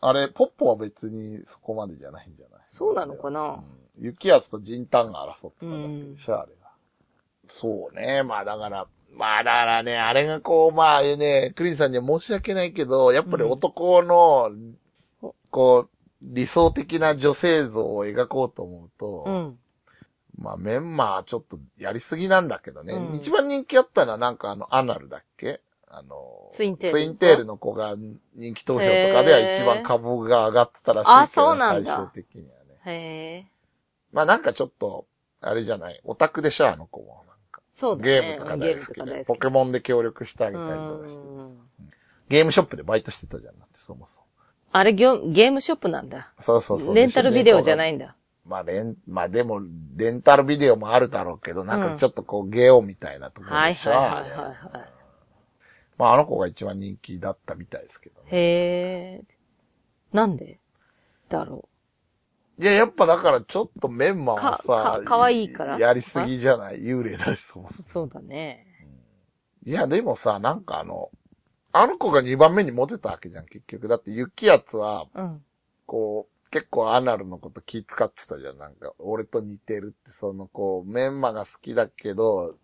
[0.00, 2.60] あれ、ポッポは別にそこまでじゃないんじゃない？
[2.68, 3.40] そうなのかな？
[3.40, 3.64] うん。
[3.98, 6.70] 雪圧とジンタンが争ってただけでしょ、あれが。
[7.48, 8.22] そうね。
[8.22, 14.50] まあだから、まあだからね、あれがこう、まあね、クリンさんには申し訳ないけど、やっぱり男の、
[15.50, 19.58] こう、理想的な女性像を描こうと思うと、うん。
[20.38, 22.94] まあメンマはちょっとやりすぎなんだけどね。
[22.94, 25.60] うん一番人気あったのはなんかあの、アナルだっけ？
[25.88, 27.94] あの、ツインテールツインテールの子が
[28.34, 32.92] 人気投票とかでは一番株が上がってたらしいけど、あそうなんだ最終的にはね。
[32.92, 33.46] へえ。
[34.12, 35.06] まあなんかちょっと、
[35.40, 37.24] あれじゃない、オタクでしょ、あの子も。
[37.28, 38.10] なんかそうだね。
[38.10, 41.20] ゲームとか大好きで、ポケモンで協力してあげたりとかして。
[41.20, 41.58] うん
[42.28, 44.25] ゲームショップでバイトしてたじゃん、だってそもそも。
[44.72, 46.32] あれゲーゲームショップなんだ。
[46.42, 46.94] そうそうそう。
[46.94, 47.92] レンタルビデオじゃないい。
[47.94, 48.14] んだ。
[48.44, 49.60] まあレン、まあでも、
[49.96, 53.90] レンタルビデオもあるだろうけど、なんかちょっとこう、ゲオみたいなところはいでしょ。
[53.90, 54.90] はいはいはいあれはい。
[55.98, 58.28] まああの子が一番人気だったみたいですけどね。
[58.30, 59.24] へえ。
[60.12, 60.58] なんで
[61.28, 61.68] だろ
[62.58, 66.82] いや、やっぱだからちょっとメンマはかさか、かわいいからやりすぎじゃない？
[66.82, 67.82] 幽霊だし、そう。
[67.82, 68.66] そうだね。
[69.64, 71.10] いや、でもさ、なんかあの、
[71.82, 73.88] あの子が2番目にモテたわけじゃん、結局。
[73.88, 75.44] だって、雪圧は、うん。
[75.86, 78.58] こう、結構アナルのこと気遣ってたじゃん。
[78.58, 82.56] なんか、俺と似てるって、その、こう、メンマが好きだけど、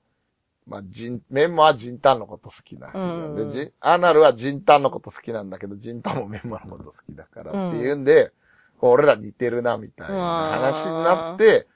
[0.67, 2.93] まあ、ジン、メンマはジンタンのこと好きな。
[2.95, 8.33] うんで、ジンアナルはジンタンのこと好きなんだけど、ジンタンもメンマのこと好きだからうんっていうんで、
[8.79, 11.67] こう俺ら似てるな、みたいな話になって、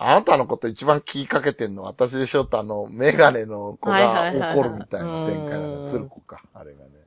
[0.00, 5.90] あなたのこと一番気かけてんの私でしょってあの、メガネの子はいが怒るみたいな展開なうんんだ。
[5.90, 6.90] 鶴子か、あれがね。
[6.92, 6.98] うん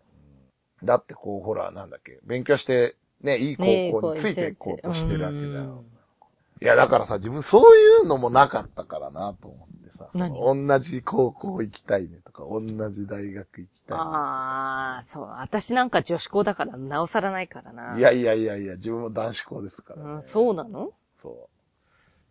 [0.83, 5.85] だってこう、ほら、なんだっけ、勉強して、ね、いい高校についていこうとしてるわけだよ
[6.59, 6.65] うん。
[6.65, 14.03] いや、だからさ、自分そういうのもなかったからなと思ってさ、そ何の同じ高校行きたいねとか、同じ大学行きたいね。
[14.03, 15.27] ああ、そう。
[15.39, 17.95] 私なんか女子校だから、なおさらないからな。
[17.95, 20.93] いやいやいやいや、自分も男子校ですから、ねうん、そうなの？
[21.21, 21.50] そう。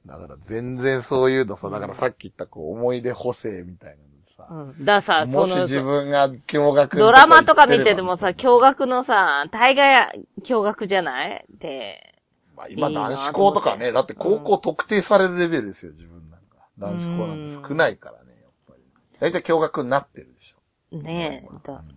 [0.07, 4.03] だから全然そういうのさ、だからさっき言ったこう思い出補正みたいなの
[4.37, 4.85] さ、うん。
[4.85, 11.45] だからさ、もしその、自分が驚愕ドラマとか見ててもさ、今驚愕のさ、大概驚愕じゃない？
[11.59, 12.15] で、
[12.57, 16.67] まあ、今男子校とかね、だって高校特定されるレベルですよ、自分なんか。
[16.79, 18.83] 男子校なんて少ないからね、やっぱり。
[19.21, 20.97] 大体驚愕になってるでしょ。
[20.97, 21.95] ねえ、だうん、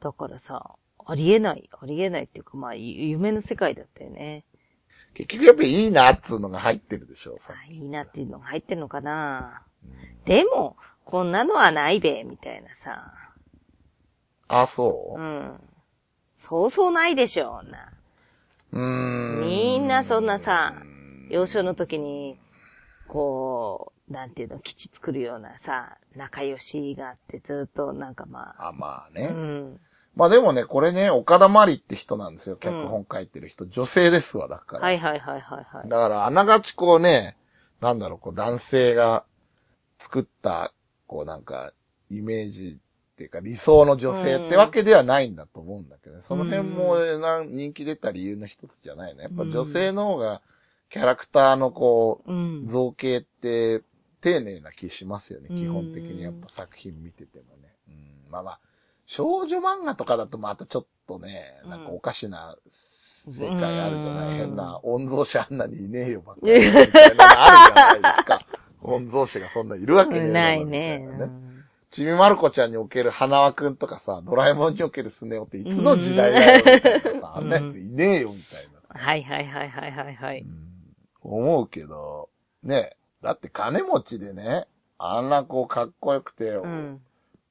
[0.00, 0.74] だからさ、
[1.06, 4.44] ありえない、ありえないっていうか、まあ、ゆ夢の世界だったよね。
[5.14, 13.12] 結局やっぱいいなっつうのが入ってるでしょ、いいなっていうのが入ってんのかなうんでも、こんなのはないべ、みたいなさ。
[14.48, 15.20] あ、そう？
[15.20, 15.60] うん。
[16.38, 17.88] そうそうないでしょ、な。
[18.72, 18.80] うー
[19.38, 19.40] ん。
[19.40, 20.74] みんなそんなさ、
[21.28, 22.38] 幼少の時に、
[23.08, 29.28] こう、なんていうの、基地作るようなさ、仲良しがあってずっとなんかまあ、あ、まあうね。
[29.28, 29.80] ん。
[30.16, 33.66] まあでもね、これね、岡田まりって人なんですよ、脚本書いてる人。
[33.66, 34.84] 女性ですわ、だから。
[34.84, 35.88] はいはいはいはいはい。
[35.88, 37.36] だから、あながちこうね、
[37.80, 39.24] なんだろう、こう男性が
[39.98, 40.72] 作った、
[41.06, 41.72] こうなんか、
[42.10, 46.22] イメージっていうか理想の女性ってわけではないんだと思うんだけどね。
[46.22, 49.24] その辺もな人気出た理由の一つじゃないね。
[49.24, 50.42] やっぱ女性の方が、
[50.88, 52.68] キャラクターのこうう、ん。
[52.68, 53.82] 造形って、
[54.20, 55.48] 丁寧な気しますよね。
[55.50, 57.74] うん基本的にやっぱ作品見ててもね。
[57.88, 58.60] うん、まあまあ、
[59.10, 62.56] 少女漫画とかだとまたちょっとね、なんかおかしな
[63.28, 66.52] 世界あるじゃない、うん変な、御曹司あんなにいねえよばっかり。
[66.52, 68.40] みたいなのあるじゃないですか。
[68.82, 71.08] 御曹司がそんないるわけねえないね。
[71.90, 79.00] ちびまる子ちゃんにおける花輪くんとかさ、ドラえもんにおけるスネ夫っていつの時代だよ、みたいなさ、あんなやついねえよ、みたいな。
[79.00, 80.40] はいはいはいはいはいはい。
[80.40, 80.70] うん
[81.22, 82.30] 思うけど、
[82.62, 84.66] ね、だって金持ちでね、
[84.98, 87.00] あんなこうかっこよくて、うん。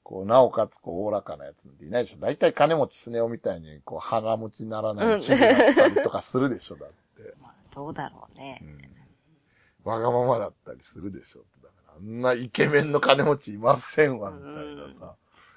[0.10, 2.18] こう、なおかつ、こう、おおらかなやつなんていないでしょ。
[2.18, 6.96] だいたい金持ちスネ夫みたいに、こう、鼻持ちにならなうんいチビだったりとかするでしょ、だって。
[7.40, 8.66] まあ、どうだろうねう。
[8.66, 9.92] ん。
[9.92, 11.42] わがままだったりするでしょ。
[11.62, 15.16] だから、あんなイケメンの金持ちいませんわ、みたいなさ。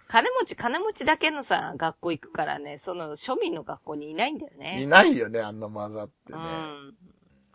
[0.08, 4.86] 金持ち、金持ちだけのさ、学校行くからね、その庶民の学校にいないんだよいね。
[4.86, 6.42] ないよね、あんな混ざってうね。
[6.42, 6.94] ん。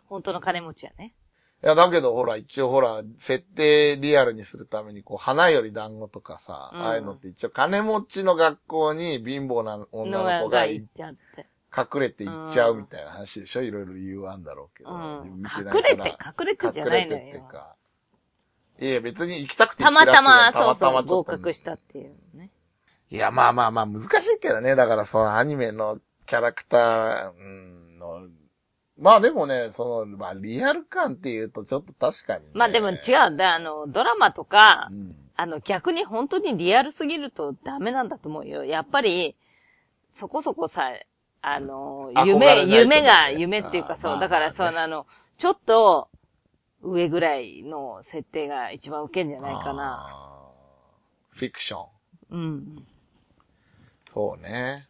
[0.08, 1.14] 本当の金持ちやね。
[1.64, 11.46] いや、だけどほら、一応ほら、設定リアルにするために、こう、花より団子とかさ、うんああいうのって一応金持ちの学校に貧乏な女の子がいが行っちゃって。
[11.76, 13.62] 隠れて行っちゃうみたいな話でしょ？
[13.62, 14.90] いろいろ理由はあるんだろうけど。
[14.90, 14.94] う
[15.26, 15.42] ん。
[15.42, 17.44] 見て隠れて、隠れてじゃないの隠れてってよ。
[17.44, 17.74] か。
[18.80, 22.50] いや、別に行きたくてたまたま、行ってなくてそうそう、合たまたまちょっと格したっていうね。
[23.10, 24.08] いや、まあまあまあ、難しい
[24.40, 24.76] けどね。
[24.76, 28.28] だから、そのアニメのキャラクターうんの、
[28.98, 32.50] まあでもね、その、まあリアル感っていうとちょっと確かに、ね。
[32.54, 33.36] まあでも違う。
[33.36, 35.14] で、あの、ドラマとかう、ん。
[35.36, 38.64] あの、逆に本当にリアルすぎるとダメなんだと思うよ。
[38.64, 39.36] やっぱり、
[40.10, 40.90] そこそこさ、
[41.42, 45.06] あの、夢、ね夢が、夢っていうかそう、だからそねの、あの、
[45.36, 46.08] ちょっと、
[46.82, 50.16] 上ぐらいの設定が一番受けんじゃないかな。
[51.30, 51.88] フィクション。
[52.30, 52.86] うん。
[54.12, 54.88] そうね。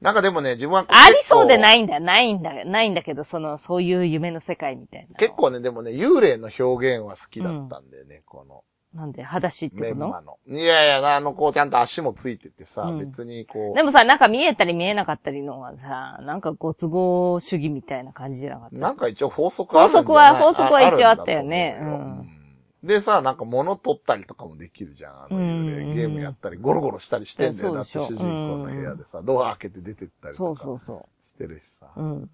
[0.00, 1.58] なんかでもね、自分はありそうでい。
[1.58, 5.16] ないんだ、ないんだ、ないんだけど、その、そういう夢の世界みたいな。
[5.16, 5.32] 結。
[5.36, 8.62] 構ね、でもね、幽霊の表現は好きだったんだよね、この。
[8.94, 9.94] なんで、裸足ってこと？
[9.96, 10.38] の。
[10.48, 13.74] いやいや、あの、こう、ちゃんと足もついててさ、うん別にこう。
[13.74, 18.76] でもさ、なんか見えたり見えなかったりのはさ、なんかご都合主義みたいな感じじゃなかった？
[18.76, 22.35] なんか一応法則あるんじゃない法則は法則は一応あったよねうん
[22.82, 25.12] でさ、なんか物取ったりとかもできるじゃん。
[25.24, 27.74] あの幽霊うんゲームやったり、ゴロゴロしたりしてんだよ。
[27.74, 31.90] だって主人公の部屋でさ、ドア開けて出てったりそうとかそうそしてるしさ。
[31.96, 32.00] う。
[32.02, 32.30] うん。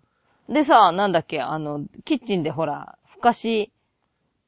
[0.53, 3.73] でさ、なんだっけ、あの、キッチンでほら、ふかし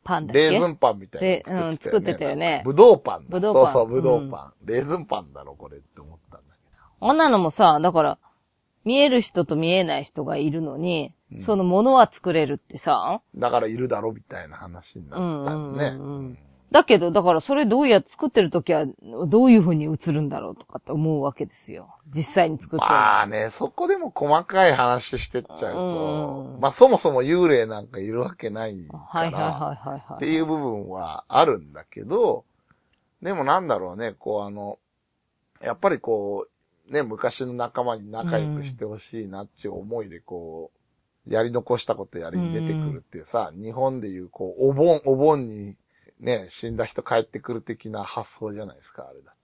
[0.02, 0.50] パンだっけ？
[0.50, 3.30] レーズンパンみたいなうん作ってたよねぶどうパンだ。
[3.30, 4.66] ぶどうパンそうそう、ぶどうパン。
[4.66, 6.58] レーズンパンだろ、これって思ったんだけ
[7.00, 8.18] あんなのもさ、だから、
[8.84, 13.40] 見える人と見えない人がいるのに、うんそのものは作れるってさ、ど。
[13.40, 15.86] だからいるだろ、みたいな話になってたよね。
[15.86, 16.38] うんうんうん
[16.74, 18.84] だけど、だからそれどうやって作ってるときは、
[19.28, 21.94] どういう風に映るんだろうとかって思うわけですよ。
[22.12, 30.16] 実際に作ってるのまあね、そこでも細かい話してっちゃうと、うんまあそもそも幽霊なんかいるわけないから、はいはいはいはいはい。
[30.16, 32.44] っていう部分はあるんだけど、
[33.22, 34.80] でもなんだろうね、こうあの、
[35.62, 36.48] やっぱりこ
[36.88, 40.78] う、ね、昔の仲間に仲良くしてほしいなっていう思いでこう、
[41.26, 45.76] やり残したことやりに出てくるっていうさ、日本でいうこう、お盆、お盆に
[46.20, 49.34] ね、死んだ人帰ってくる的な発想じゃないですか、あれだ。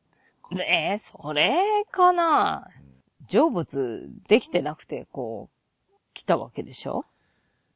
[0.65, 2.69] えー、それかな。
[3.29, 5.49] 成仏できてなくて、こ
[5.89, 7.05] う、来たわけでしょ？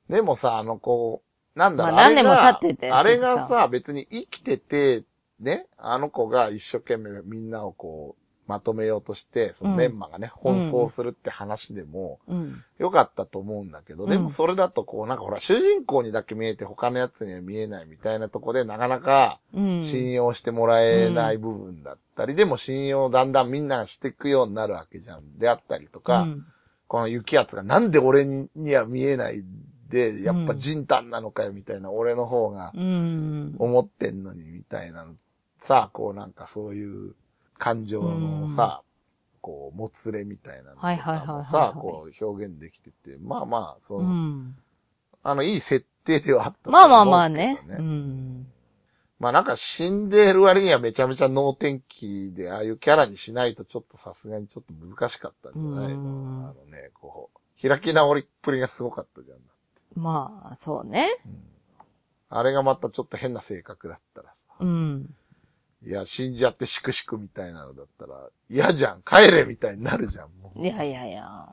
[0.08, 1.22] でもさ、あの、こ
[1.54, 5.04] う、なんだろう、まあ何年も経っててあれがさ、別に生きてて、
[5.38, 12.62] ね、あの子が一生懸命みんなをこう、まとめようとして、そのうんメンマがね、奔走するって話でも、うん。
[12.78, 19.84] よかったと思うんだけど、うんでもそれだとこう、なんかほら、主人公にだけ見えて他のやつには見えないみたいなとこで、なかなかうん。
[19.84, 25.38] 信用してもらえない部分だったり、でも信用をだんだんみんながしていくようになるわけじゃん。
[25.38, 26.46] であったりとか、うん
[26.86, 29.42] この雪圧がなんで俺にには見えない
[29.88, 33.56] で、やっぱ人胆なのかよみたいな、俺の方がうん。
[33.58, 35.14] 思ってんのにみたいなの、
[35.66, 37.14] さ、こうなんかそういう
[37.58, 38.82] 感情のさ、
[39.40, 44.56] こう、もつれみたいなのとはいはいはいはいはいかもさ、こう表現できてて、まあまあ、そうの、ん。
[45.22, 47.60] あの、いい設定ではあったとまあまあ思うまあね。
[47.68, 48.46] うん。
[49.18, 56.00] まあなんか死んでる割にはめちゃめちゃ能天気で、ああいうキャラにしないとちょっとさすがにちょっと難しかったんじゃないの？
[56.00, 59.38] うんあのね、こう、開き直りっぷりがすごかったじゃん。
[59.94, 61.08] まあ、そうね。
[61.26, 61.54] うん
[62.30, 65.14] あれがまたちょっと変な性格だったらさ、うん。
[65.86, 70.60] いや、死んじゃってしくしくみたいなのだったら、嫌じゃん、帰れみたいになるじゃん、もう。
[70.60, 71.46] いやいやいや。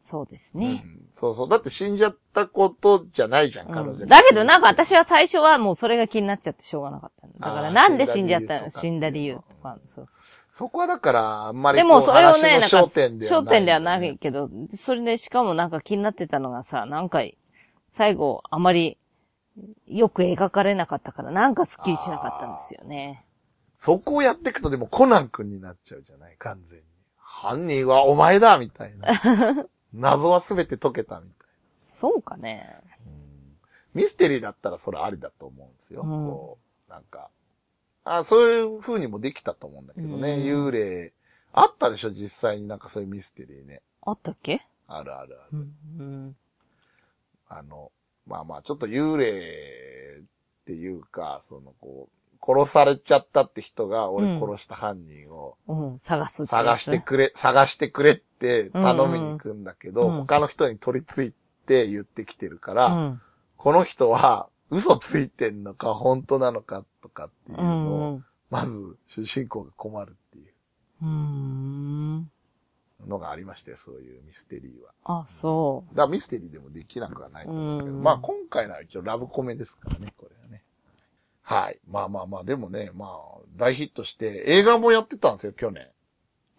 [0.00, 0.72] そうですうね。
[0.74, 1.48] んそうそう。
[1.48, 7.32] だって死んじゃったことじゃないじゃん、彼女うんだけどなんか私は最初はもうそれが気になっちゃってしょうがなかったの。
[7.34, 8.70] だからなんで死んじゃったの？
[8.70, 9.78] 死死んだ理由とか。
[9.84, 10.12] そうそ
[10.54, 11.72] そこはだから、あんまう。
[11.72, 17.22] りでもそれをね、なんか、話の焦点ではない、焦点ではないけど、それでしかもなんか気になってたのがさ、なんか、
[17.88, 18.98] 最後あまり
[19.86, 23.24] よく描かれなかったから、なんかスッキリしなかったんですよね。
[23.80, 26.84] そこをやっていくとでもコナン君になっちゃうじゃない、完全に。
[27.16, 29.08] 犯人はお前だみたいな。
[29.92, 31.48] 謎はすべて解けたみたい
[31.82, 32.76] そうかね。
[33.94, 34.00] な。
[34.02, 36.02] ミステリーだったらそれありだと思うんですよ。
[36.02, 37.28] うんこう、なんか。
[38.04, 40.34] あそういう風にもできたと思うんだけどね。
[40.34, 41.12] うん幽霊。
[41.52, 43.82] あったでしょ実際になんかそういうミステリーね。
[44.00, 44.64] あったっけ？
[44.88, 45.50] あるあるある。
[45.52, 45.74] うん。
[45.98, 46.36] うん
[47.48, 47.92] あの、
[48.26, 60.14] まあまあ、ちょっと幽霊っていうか、そのこう、殺されちゃったって人が、うん俺殺した犯人をうん、探すってやつ探してくれ、探してくれって頼みに行くんだけど、うん。
[60.14, 60.20] うん。
[60.22, 61.32] 他の人に取り付い
[61.66, 63.20] て言ってきてるから、うん。
[63.56, 68.14] この人は嘘ついてんのか本当なのかとかっていううのん。
[68.16, 70.52] を、まず主人公が困るっていう。
[71.02, 71.61] うん。
[73.06, 75.22] のがありまして、そういうミステリーは。
[75.22, 80.62] あ、そだからミステリーでもできなくはないと思うんですけど、うんまあ今回のは一応ラブコメですからね、これはね。
[81.42, 81.80] はい。
[81.88, 85.84] まあまあまあ、でもね、まあ、大ヒットして、映画もやってたんですよ、去年。
[85.84, 85.88] う。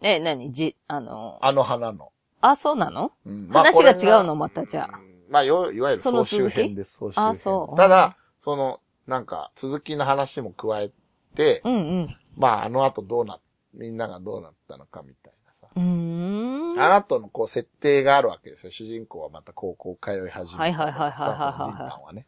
[0.01, 2.11] え、なにじ、あの、あの花の。
[2.41, 3.13] あ、そうなの？
[3.25, 4.35] うん話がこれ違うの？
[4.35, 7.25] またじゃあうんまあ、よいわゆる総集編です、総集編。
[7.29, 10.91] あそうただ、その、なんか、続きの話も加え
[11.35, 12.17] て、うんうん。
[12.35, 13.39] まあ、あの後どうな、
[13.73, 15.73] みんながどうなったのかみたいなさ。
[15.75, 16.32] うーん。
[16.77, 18.71] あの後のこう、設定があるわけですよ。
[18.71, 20.57] 主人公はまた高校通い始めた。
[20.57, 22.25] はいはいはいはいはいはいさそのジンタンはね。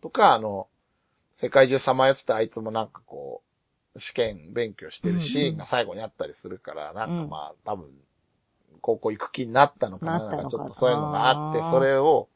[0.00, 0.68] とか、あの、
[1.40, 3.42] 世界中さまよってたあいつもなんかこ
[3.94, 7.90] う、試験勉強してるシーンが最後にあったりするから、なんかまあ、多分、
[8.80, 12.28] 高校行く気になったのかな、なんかちょっとそういうのがあって、それを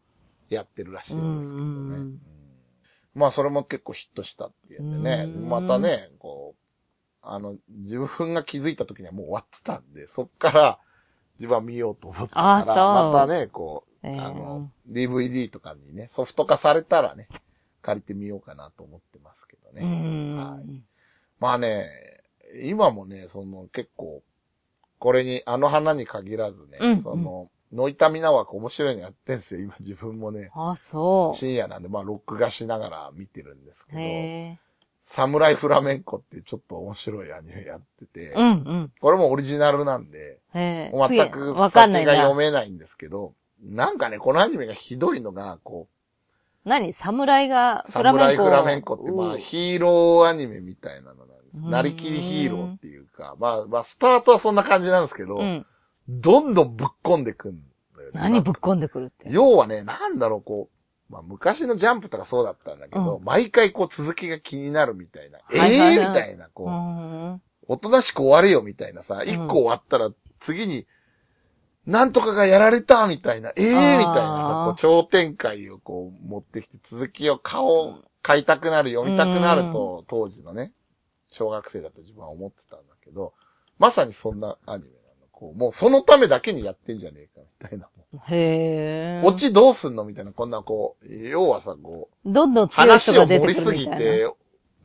[0.49, 1.43] やってるらしいんですけどね。
[1.55, 1.95] うんうんうん。
[1.95, 2.19] うん。
[3.15, 5.49] まあ、それも結構ヒットしたっていうんでね、うん。
[5.49, 6.63] またね、こう、
[7.23, 10.79] あの、自分が気づいた時にはもう終わってたんで、そっから
[11.39, 12.75] 自分は見ようと思ったから、あそう
[13.13, 17.29] またね、こう、えーあの、DVD とかにね、ソフト化されたらね、
[17.83, 19.85] 借りてみようかなと思ってますけどうね。
[19.85, 20.37] ん。
[20.37, 20.83] はい
[21.41, 21.89] まあね、
[22.63, 24.23] 今もね、その結構、
[25.01, 30.51] これに、あの花に限らずね、うんその、ノイタミナ枠面白いのやってんすよ、今自分もね。
[30.55, 34.57] あ、そ深夜なんで、まあ、録画しながら見てるんですけう。
[34.57, 34.72] ど。
[35.15, 38.93] サムライフラメンコってちょっと面白いアニメやってて、うんうん。
[39.01, 40.41] これもオリジナルなんで。
[40.55, 40.91] 全
[41.31, 42.35] く先が読な。
[42.35, 45.89] めないんですけど、なんかね、このアニメがひどいのが、こ
[46.65, 46.93] 何？
[46.93, 51.65] 侍がう、サムライフラメンココって、まあ、うヒーローアニメみたいなのなんです。
[51.65, 55.67] うんなりきりヒーローっていうか、まあ、まあ、スタートはそんな感じなんですけど、うん。
[56.09, 57.61] どんどんぶっ込んでくんね。
[58.15, 59.31] 何ぶっ込んでくるって？
[59.31, 60.72] 要はね、なんだろう、こう、
[61.13, 65.41] まあ、昔のジャンプとかそうだったんだけど、うん毎回こう続きが気になるみたいな。
[65.45, 67.43] はいはいはいええー、みたいな、こう、うん。
[67.69, 70.11] おとなしく終われよみたいなさ、一個終わったら
[70.41, 70.87] 次に、
[71.87, 80.73] なんとかがやられたみたいな、ええー、みたいなさ、こう超展開をこう持ってきて続きを買おう、買いたくなる、読みたくなると、当時のね、
[81.33, 83.35] 小学生だと自分は思ってたんだけど、
[83.79, 85.27] まさにそんなアニメなの。
[85.31, 87.89] こう、もうそのためだけにやってんじゃねえかみたいな。
[88.29, 89.27] へえ。
[89.27, 93.99] オチどうすんのみたいな、こんなこう、要はさ、こう、どんどん強い話を人が出て盛りすぎくるみたいな。
[93.99, 94.35] て、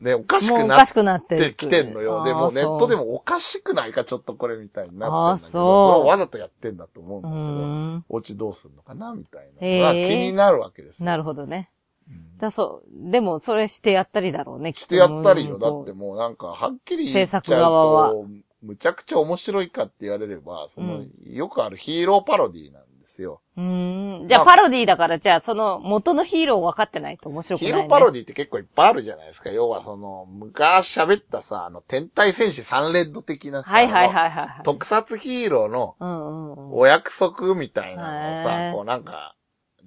[0.00, 2.24] ね、おかしもうくなっおかしくなってきてんのよ。
[2.24, 8.04] でもネットでもおかしくないか、ちょっとこれみたいになってんだけど、あーそうれをわざとやってんだと思うんうだけど、ん。
[8.08, 11.06] オチどうすんのかなみたいなのが気になるわけですよ。
[11.06, 11.70] なるほどね。
[12.08, 13.10] うんだそう。
[13.10, 15.58] でも、それしてやったりだろうね、きっとしてやったりよ。
[15.58, 18.26] だうんってもうなんか、はっきり言っちゃうと、
[18.62, 22.82] むちゃくちゃ面白いかって言われれば、その、うんよくあるヒーローパロディなん
[23.18, 23.40] ですよ。
[23.56, 24.28] うーん。
[24.28, 27.76] じゃあ、パロディだから、じゃあ、その、元のヒーロー分かってないと面白くない、ね。
[27.76, 29.50] ヒーローパロディって結構いっぱいあるじゃないですか。
[29.50, 34.12] 要はその、昔喋ったさ、あの、天体戦士サンレッド的なさ、はいはいい。
[34.12, 34.62] はいはいはい。
[34.62, 36.78] 特撮ヒーローのうんうんうん。
[36.78, 39.34] お約束みたいなのをへさ、ーこうなんか、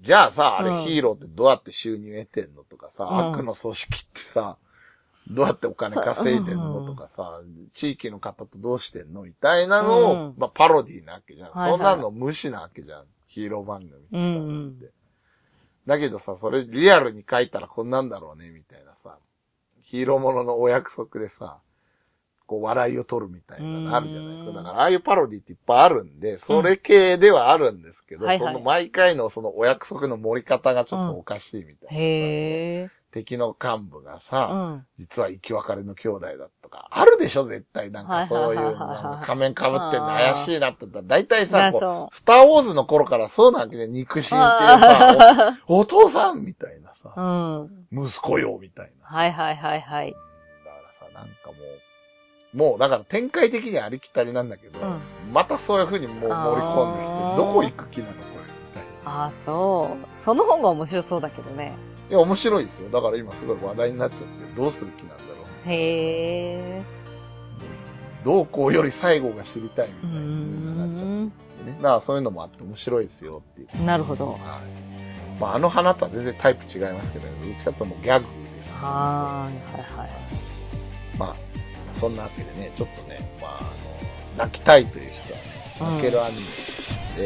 [0.04, 4.58] じゃあさ、あうんれヒーローってどうやって収入得てんのとかさ、うん悪の組織ってさ、
[5.30, 7.40] どうやってお金稼いでんのとかさ、
[7.74, 11.52] 地域の方とどうしてんのみたいなのを、うんまあパロディなわけじゃん。
[11.52, 13.06] はいはいそんなの無視なわけじゃん。
[13.32, 14.80] ヒーロー番組ってさうんうん
[15.88, 19.18] だけどさ、それリアルに書いたらこんなんだろうね、みたいなさ、
[19.82, 21.60] ヒーローもののお約束でさ、
[22.46, 24.50] こう笑いを取るみたいなのあるじゃないですか。
[24.50, 31.98] うんだからああいうパロディっていっぱいあるんで、それ系ではあるんですけど、はいはいその毎回のそのお約束の盛り方がちょっとおかしいみたいな。
[31.98, 32.90] へえ。
[33.12, 34.86] 敵の幹部がうさ、ん。
[34.98, 38.78] 実は生き別れの兄弟だとか、あるでしょ絶対なんかそういう
[39.24, 47.22] 仮面被ってんの怪しいなって言ったら、大体さ、こうう、スターウォーズの頃からそうなわけで、肉親っていうさ、おお父さんみたいなさ、う
[47.96, 48.06] ん。
[48.06, 49.08] 息子よみたいな。
[49.08, 50.12] はいはいはいはい。
[50.12, 51.54] だからさ、なんかも
[52.54, 55.00] う、もうだから展開的にはありきたりなんだけど、うん
[55.34, 59.24] またそういう風にもう盛り込んできて、どこ行く気なのこれみたいな。
[59.24, 60.16] ああ、そう。
[60.16, 61.74] その方が面白そうだけどね。
[62.12, 62.90] いや、面白いですよ。
[62.90, 65.70] だから今すごい話題になっちゃって、どうする気なんだろう。
[65.70, 66.84] へえ。
[68.26, 71.26] どうこうより最後が知りたいみたいになっちゃってん。
[71.28, 71.32] ね。
[71.78, 73.86] だからそういうのもあって面白いですよっていう。
[73.86, 74.34] なるほど。
[74.34, 74.40] はい。
[75.40, 78.32] まあ、あの花とは全然タイプ違いますけど、どっちかというとギャグで
[78.64, 78.74] す、ね。
[78.74, 80.10] はーい、はいはい。
[81.18, 81.36] まあ、
[81.98, 83.70] そんなわけでね、ちょっとね、まあ、あの、
[84.38, 85.46] 泣きたいという人はね、
[85.80, 86.42] うん泣けるアニメ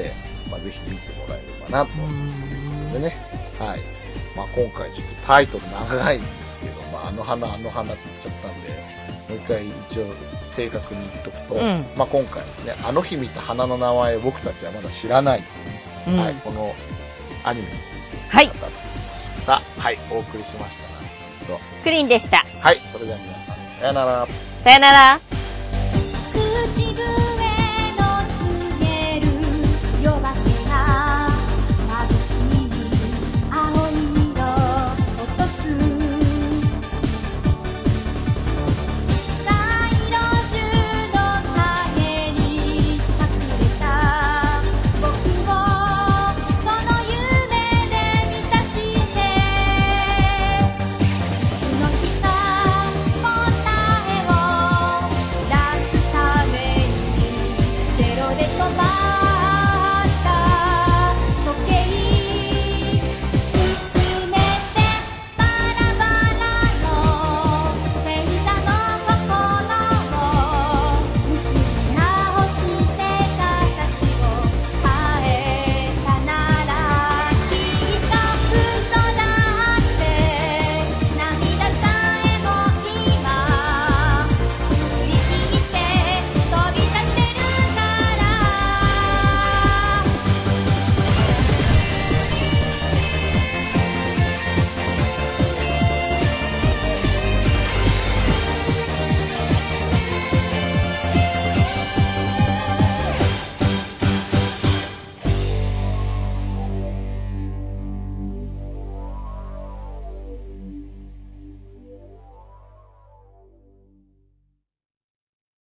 [0.04, 0.12] で、
[0.50, 3.16] まあ、ぜひ見てもらえればなとう思うーんのでね。
[3.60, 3.95] はい。
[4.36, 11.62] まあ、今回ちょっとタイトル長いんですけど、まあ、あの花、あの花って言っちゃったんで、もう一回一応正確に言っとくと、うん
[11.98, 15.44] まあ今回ですね、あの日見た花の名前を僕たちはまだ知らない、
[16.08, 16.74] うんはい、この
[17.44, 17.74] アニメに
[18.30, 18.52] はい。
[19.48, 20.86] はい、お送りしました
[21.84, 22.38] クリーンでした。
[22.62, 24.28] はい、それでは皆さん、さよなら。
[24.64, 25.35] さよなら。